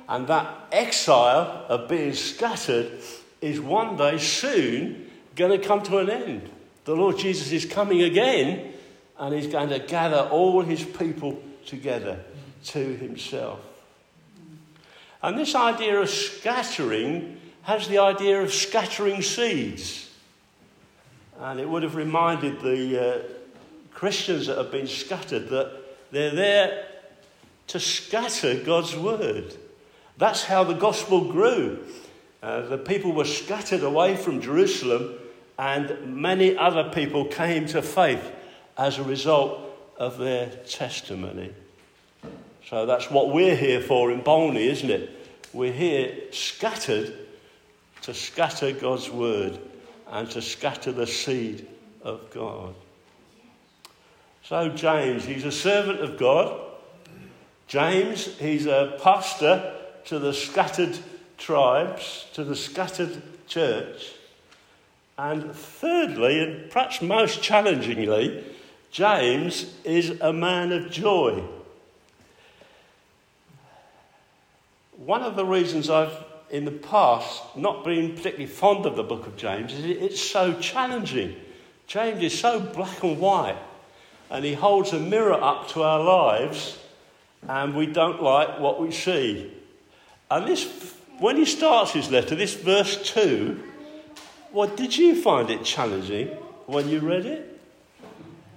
And 0.08 0.26
that 0.26 0.68
exile 0.72 1.64
of 1.68 1.88
being 1.88 2.14
scattered 2.14 3.00
is 3.40 3.60
one 3.60 3.96
day 3.96 4.18
soon 4.18 5.10
going 5.36 5.58
to 5.58 5.66
come 5.66 5.82
to 5.84 5.98
an 5.98 6.10
end. 6.10 6.50
The 6.84 6.94
Lord 6.94 7.18
Jesus 7.18 7.52
is 7.52 7.64
coming 7.64 8.02
again 8.02 8.74
and 9.18 9.34
he's 9.34 9.46
going 9.46 9.68
to 9.68 9.78
gather 9.78 10.28
all 10.30 10.62
his 10.62 10.82
people 10.82 11.42
together 11.64 12.18
to 12.64 12.78
himself. 12.96 13.60
And 15.22 15.38
this 15.38 15.54
idea 15.54 16.00
of 16.00 16.10
scattering 16.10 17.39
has 17.62 17.88
the 17.88 17.98
idea 17.98 18.42
of 18.42 18.52
scattering 18.52 19.22
seeds. 19.22 20.10
And 21.40 21.60
it 21.60 21.68
would 21.68 21.82
have 21.82 21.94
reminded 21.94 22.60
the 22.60 23.00
uh, 23.00 23.22
Christians 23.92 24.46
that 24.46 24.58
have 24.58 24.70
been 24.70 24.86
scattered 24.86 25.48
that 25.48 25.72
they're 26.10 26.34
there 26.34 26.86
to 27.68 27.80
scatter 27.80 28.54
God's 28.62 28.96
word. 28.96 29.54
That's 30.18 30.44
how 30.44 30.64
the 30.64 30.74
gospel 30.74 31.30
grew. 31.32 31.84
Uh, 32.42 32.62
the 32.62 32.78
people 32.78 33.12
were 33.12 33.24
scattered 33.24 33.82
away 33.82 34.16
from 34.16 34.40
Jerusalem, 34.40 35.14
and 35.58 36.16
many 36.16 36.56
other 36.56 36.90
people 36.90 37.26
came 37.26 37.66
to 37.66 37.82
faith 37.82 38.32
as 38.76 38.98
a 38.98 39.02
result 39.02 39.60
of 39.98 40.18
their 40.18 40.48
testimony. 40.66 41.52
So 42.68 42.86
that's 42.86 43.10
what 43.10 43.32
we're 43.32 43.56
here 43.56 43.80
for 43.80 44.10
in 44.10 44.22
Bolney, 44.22 44.66
isn't 44.66 44.90
it? 44.90 45.10
We're 45.52 45.72
here 45.72 46.12
scattered 46.32 47.14
to 48.02 48.14
scatter 48.14 48.72
God's 48.72 49.10
word 49.10 49.58
and 50.10 50.30
to 50.30 50.42
scatter 50.42 50.92
the 50.92 51.06
seed 51.06 51.66
of 52.02 52.30
God. 52.30 52.74
So, 54.42 54.68
James, 54.68 55.24
he's 55.24 55.44
a 55.44 55.52
servant 55.52 56.00
of 56.00 56.18
God. 56.18 56.60
James, 57.68 58.26
he's 58.38 58.66
a 58.66 58.98
pastor 59.02 59.76
to 60.06 60.18
the 60.18 60.32
scattered 60.32 60.98
tribes, 61.38 62.26
to 62.34 62.42
the 62.42 62.56
scattered 62.56 63.22
church. 63.46 64.12
And 65.16 65.54
thirdly, 65.54 66.42
and 66.42 66.70
perhaps 66.70 67.02
most 67.02 67.42
challengingly, 67.42 68.44
James 68.90 69.72
is 69.84 70.20
a 70.20 70.32
man 70.32 70.72
of 70.72 70.90
joy. 70.90 71.44
One 74.96 75.22
of 75.22 75.36
the 75.36 75.44
reasons 75.44 75.88
I've, 75.88 76.12
in 76.50 76.64
the 76.64 76.70
past, 76.70 77.56
not 77.56 77.84
been 77.84 78.10
particularly 78.10 78.46
fond 78.46 78.86
of 78.86 78.96
the 78.96 79.02
book 79.02 79.26
of 79.26 79.36
James 79.36 79.72
is 79.72 79.84
it's 79.84 80.20
so 80.20 80.58
challenging. 80.60 81.36
James 81.86 82.22
is 82.22 82.38
so 82.38 82.60
black 82.60 83.02
and 83.02 83.18
white, 83.18 83.58
and 84.30 84.44
he 84.44 84.54
holds 84.54 84.92
a 84.92 84.98
mirror 84.98 85.34
up 85.34 85.68
to 85.68 85.82
our 85.82 86.02
lives, 86.02 86.78
and 87.48 87.74
we 87.74 87.86
don't 87.86 88.22
like 88.22 88.60
what 88.60 88.80
we 88.80 88.90
see. 88.90 89.52
And 90.30 90.46
this 90.46 90.94
when 91.18 91.36
he 91.36 91.44
starts 91.44 91.92
his 91.92 92.10
letter, 92.10 92.34
this 92.34 92.54
verse 92.54 93.12
2, 93.12 93.62
what 94.52 94.76
did 94.76 94.96
you 94.96 95.20
find 95.20 95.50
it 95.50 95.64
challenging 95.64 96.28
when 96.66 96.88
you 96.88 97.00
read 97.00 97.26
it? 97.26 97.60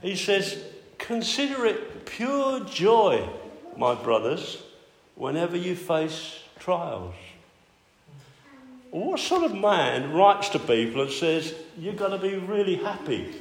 He 0.01 0.15
says, 0.15 0.63
Consider 0.97 1.65
it 1.65 2.05
pure 2.05 2.61
joy, 2.61 3.27
my 3.75 3.95
brothers, 3.95 4.63
whenever 5.15 5.57
you 5.57 5.75
face 5.75 6.39
trials. 6.57 7.15
What 8.93 9.19
sort 9.19 9.43
of 9.43 9.55
man 9.55 10.13
writes 10.13 10.49
to 10.49 10.59
people 10.59 11.01
and 11.01 11.11
says, 11.11 11.55
You've 11.77 11.97
got 11.97 12.09
to 12.09 12.17
be 12.19 12.35
really 12.35 12.75
happy 12.75 13.33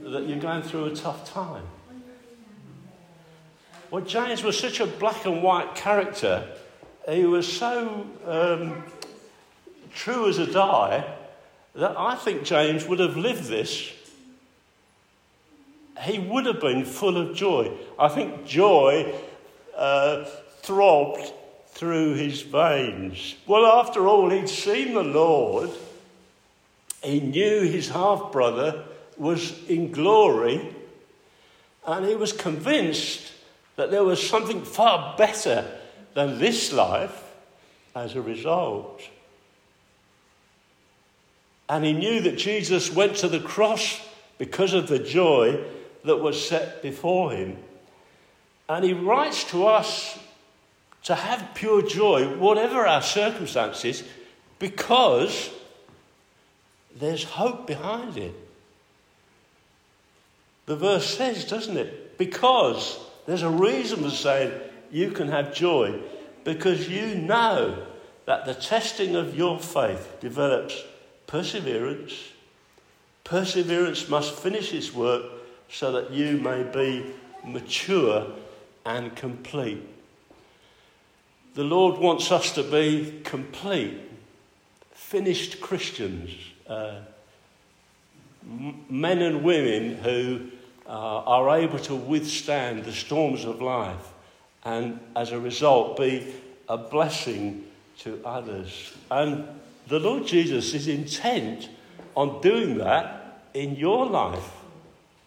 that 0.00 0.26
you're 0.26 0.38
going 0.38 0.62
through 0.62 0.84
a 0.86 0.94
tough 0.94 1.28
time? 1.28 1.64
Well, 3.90 4.04
James 4.04 4.44
was 4.44 4.56
such 4.56 4.78
a 4.78 4.86
black 4.86 5.26
and 5.26 5.42
white 5.42 5.74
character 5.74 6.48
he 7.08 7.24
was 7.24 7.50
so 7.50 8.06
um, 8.26 8.84
true 9.92 10.28
as 10.28 10.38
a 10.38 10.46
die 10.46 11.04
that 11.74 11.96
I 11.96 12.14
think 12.14 12.44
James 12.44 12.86
would 12.86 12.98
have 12.98 13.16
lived 13.16 13.44
this. 13.44 13.92
He 16.02 16.18
would 16.18 16.46
have 16.46 16.60
been 16.60 16.84
full 16.84 17.16
of 17.16 17.34
joy. 17.34 17.72
I 17.98 18.08
think 18.08 18.46
joy 18.46 19.12
uh, 19.76 20.24
throbbed 20.62 21.32
through 21.80 22.12
his 22.12 22.42
veins. 22.42 23.36
Well, 23.46 23.64
after 23.64 24.06
all, 24.06 24.28
he'd 24.28 24.50
seen 24.50 24.92
the 24.92 25.02
Lord. 25.02 25.70
He 27.02 27.20
knew 27.20 27.62
his 27.62 27.88
half 27.88 28.30
brother 28.32 28.84
was 29.16 29.66
in 29.66 29.90
glory, 29.90 30.60
and 31.86 32.04
he 32.04 32.14
was 32.16 32.34
convinced 32.34 33.32
that 33.76 33.90
there 33.90 34.04
was 34.04 34.22
something 34.22 34.62
far 34.62 35.16
better 35.16 35.66
than 36.12 36.38
this 36.38 36.70
life 36.70 37.24
as 37.96 38.14
a 38.14 38.20
result. 38.20 39.00
And 41.66 41.82
he 41.82 41.94
knew 41.94 42.20
that 42.20 42.36
Jesus 42.36 42.92
went 42.92 43.16
to 43.16 43.28
the 43.28 43.40
cross 43.40 44.06
because 44.36 44.74
of 44.74 44.86
the 44.86 44.98
joy 44.98 45.64
that 46.04 46.18
was 46.18 46.46
set 46.46 46.82
before 46.82 47.32
him. 47.32 47.56
And 48.68 48.84
he 48.84 48.92
writes 48.92 49.44
to 49.44 49.66
us 49.66 50.18
to 51.04 51.14
have 51.14 51.54
pure 51.54 51.82
joy, 51.82 52.36
whatever 52.36 52.86
our 52.86 53.02
circumstances, 53.02 54.04
because 54.58 55.50
there's 56.98 57.24
hope 57.24 57.66
behind 57.66 58.16
it. 58.16 58.34
The 60.66 60.76
verse 60.76 61.16
says, 61.16 61.44
doesn't 61.44 61.76
it? 61.76 62.18
Because 62.18 62.98
there's 63.26 63.42
a 63.42 63.50
reason 63.50 64.02
for 64.02 64.10
saying, 64.10 64.52
you 64.90 65.10
can 65.10 65.28
have 65.28 65.54
joy 65.54 66.00
because 66.44 66.88
you 66.88 67.14
know 67.14 67.86
that 68.26 68.44
the 68.44 68.54
testing 68.54 69.16
of 69.16 69.36
your 69.36 69.58
faith 69.58 70.16
develops 70.20 70.82
perseverance, 71.26 72.12
Perseverance 73.30 74.08
must 74.08 74.34
finish 74.34 74.72
its 74.74 74.92
work 74.92 75.24
so 75.68 75.92
that 75.92 76.10
you 76.10 76.38
may 76.38 76.64
be 76.64 77.06
mature 77.44 78.26
and 78.84 79.14
complete. 79.14 79.80
The 81.54 81.64
Lord 81.64 81.98
wants 81.98 82.30
us 82.30 82.52
to 82.54 82.62
be 82.62 83.20
complete, 83.24 83.98
finished 84.92 85.60
Christians, 85.60 86.30
uh, 86.68 87.00
men 88.88 89.20
and 89.20 89.42
women 89.42 89.96
who 89.96 90.46
uh, 90.86 90.90
are 90.90 91.58
able 91.58 91.78
to 91.80 91.96
withstand 91.96 92.84
the 92.84 92.92
storms 92.92 93.44
of 93.44 93.60
life 93.60 94.12
and, 94.64 95.00
as 95.16 95.32
a 95.32 95.40
result, 95.40 95.96
be 95.96 96.32
a 96.68 96.78
blessing 96.78 97.64
to 97.98 98.20
others. 98.24 98.92
And 99.10 99.46
the 99.88 99.98
Lord 99.98 100.26
Jesus 100.26 100.72
is 100.72 100.86
intent 100.86 101.68
on 102.16 102.40
doing 102.40 102.78
that 102.78 103.42
in 103.54 103.74
your 103.74 104.06
life, 104.06 104.52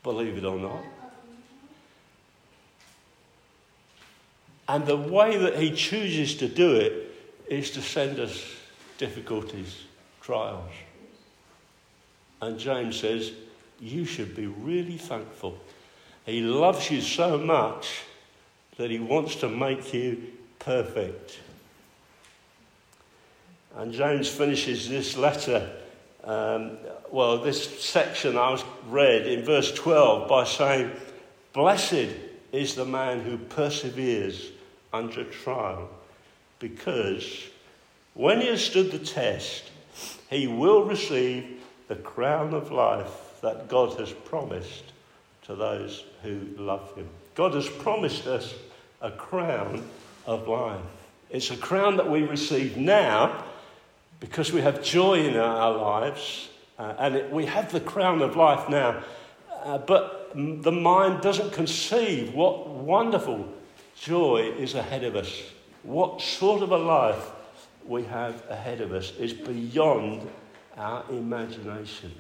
believe 0.04 0.38
it 0.38 0.46
or 0.46 0.58
not. 0.58 0.84
And 4.74 4.88
the 4.88 4.98
way 4.98 5.38
that 5.38 5.60
He 5.60 5.70
chooses 5.70 6.34
to 6.38 6.48
do 6.48 6.78
it 6.78 7.14
is 7.48 7.70
to 7.72 7.82
send 7.84 8.20
us 8.20 8.44
difficulties, 8.98 9.84
trials. 10.20 10.72
And 12.42 12.58
James 12.58 13.00
says, 13.00 13.34
You 13.80 14.04
should 14.04 14.36
be 14.36 14.48
really 14.48 14.98
thankful. 14.98 15.60
He 16.26 16.42
loves 16.42 16.90
you 16.90 17.02
so 17.02 17.38
much 17.38 18.02
that 18.78 18.90
He 18.90 18.98
wants 18.98 19.36
to 19.38 19.48
make 19.48 19.94
you 19.94 20.24
perfect. 20.58 21.38
And 23.76 23.94
James 23.94 24.28
finishes 24.28 24.90
this 24.90 25.16
letter, 25.16 25.70
um, 26.24 26.80
well, 27.12 27.38
this 27.38 27.80
section 27.80 28.38
I 28.40 28.50
was 28.50 28.64
read 28.88 29.28
in 29.28 29.46
verse 29.46 29.72
12 29.72 30.28
by 30.28 30.46
saying, 30.46 30.90
Blessed 31.54 32.10
is 32.52 32.74
the 32.74 32.86
man 32.86 33.20
who 33.20 33.38
perseveres 33.38 34.50
under 34.94 35.24
trial, 35.24 35.90
because 36.60 37.50
when 38.14 38.40
he 38.40 38.48
has 38.48 38.64
stood 38.64 38.92
the 38.92 39.00
test, 39.00 39.72
he 40.30 40.48
will 40.48 40.86
receive 40.86 41.62
the 41.88 41.96
crown 41.96 42.54
of 42.54 42.72
life 42.72 43.42
that 43.42 43.68
God 43.68 44.00
has 44.00 44.12
promised 44.12 44.84
to 45.44 45.56
those 45.56 46.06
who 46.22 46.40
love 46.58 46.96
him. 46.96 47.10
God 47.36 47.54
has 47.56 47.68
promised 47.68 48.28
us 48.28 48.54
a 49.02 49.12
crown 49.12 49.84
of 50.26 50.48
life. 50.48 50.80
It's 51.30 51.52
a 51.52 51.58
crown 51.58 51.98
that 51.98 52.10
we 52.10 52.22
receive 52.22 52.78
now 52.78 53.44
because 54.20 54.54
we 54.54 54.62
have 54.62 54.82
joy 54.82 55.16
in 55.16 55.36
our 55.36 55.76
lives, 55.76 56.50
uh, 56.80 56.94
and 56.98 57.16
it, 57.16 57.32
we 57.32 57.46
have 57.46 57.72
the 57.72 57.82
crown 57.82 58.22
of 58.22 58.38
life 58.38 58.70
now. 58.70 59.04
Uh, 59.64 59.78
but 59.80 60.32
the 60.36 60.72
mind 60.72 61.22
doesn't 61.22 61.52
conceive 61.52 62.34
what 62.34 62.70
wonderful 62.70 63.48
joy 63.96 64.54
is 64.58 64.76
ahead 64.76 65.04
of 65.04 65.16
us. 65.16 65.44
What 65.84 66.22
sort 66.22 66.62
of 66.62 66.72
a 66.72 66.78
life 66.78 67.32
we 67.86 68.04
have 68.04 68.44
ahead 68.50 68.82
of 68.82 68.94
us 68.94 69.14
is 69.18 69.34
beyond 69.34 70.28
our 70.78 71.04
imagination. 71.10 72.14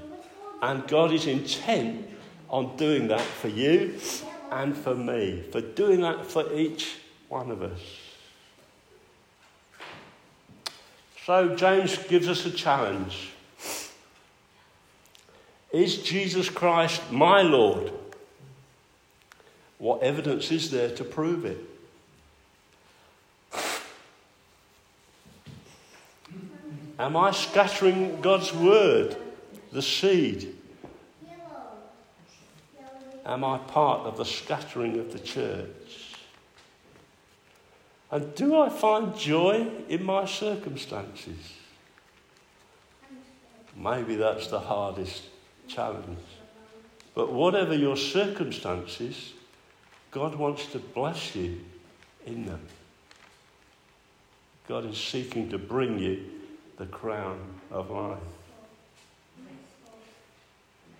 And 0.61 0.87
God 0.87 1.11
is 1.11 1.27
intent 1.27 2.07
on 2.49 2.75
doing 2.77 3.07
that 3.07 3.21
for 3.21 3.47
you 3.47 3.99
and 4.51 4.75
for 4.75 4.95
me, 4.95 5.43
for 5.51 5.61
doing 5.61 6.01
that 6.01 6.25
for 6.25 6.53
each 6.53 6.97
one 7.27 7.49
of 7.51 7.61
us. 7.63 7.79
So, 11.25 11.55
James 11.55 11.97
gives 12.09 12.27
us 12.27 12.45
a 12.45 12.51
challenge. 12.51 13.29
Is 15.71 15.97
Jesus 15.97 16.49
Christ 16.49 17.11
my 17.11 17.41
Lord? 17.41 17.91
What 19.83 20.01
evidence 20.01 20.49
is 20.49 20.71
there 20.71 20.95
to 20.95 21.03
prove 21.03 21.43
it? 21.43 21.57
Am 26.97 27.17
I 27.17 27.31
scattering 27.31 28.21
God's 28.21 28.53
word, 28.53 29.17
the 29.73 29.81
seed? 29.81 30.55
Am 33.25 33.43
I 33.43 33.57
part 33.57 34.05
of 34.05 34.15
the 34.15 34.23
scattering 34.23 34.99
of 34.99 35.11
the 35.11 35.19
church? 35.19 36.15
And 38.09 38.33
do 38.35 38.57
I 38.57 38.69
find 38.69 39.17
joy 39.17 39.67
in 39.89 40.01
my 40.05 40.23
circumstances? 40.23 41.55
Maybe 43.75 44.15
that's 44.15 44.47
the 44.47 44.61
hardest 44.61 45.23
challenge. 45.67 46.19
But 47.13 47.33
whatever 47.33 47.75
your 47.75 47.97
circumstances, 47.97 49.33
God 50.13 50.35
wants 50.35 50.67
to 50.67 50.79
bless 50.79 51.35
you 51.35 51.59
in 52.25 52.45
them. 52.45 52.61
God 54.67 54.85
is 54.85 54.97
seeking 54.97 55.49
to 55.49 55.57
bring 55.57 55.97
you 55.97 56.23
the 56.77 56.85
crown 56.85 57.39
of 57.71 57.89
life. 57.89 58.19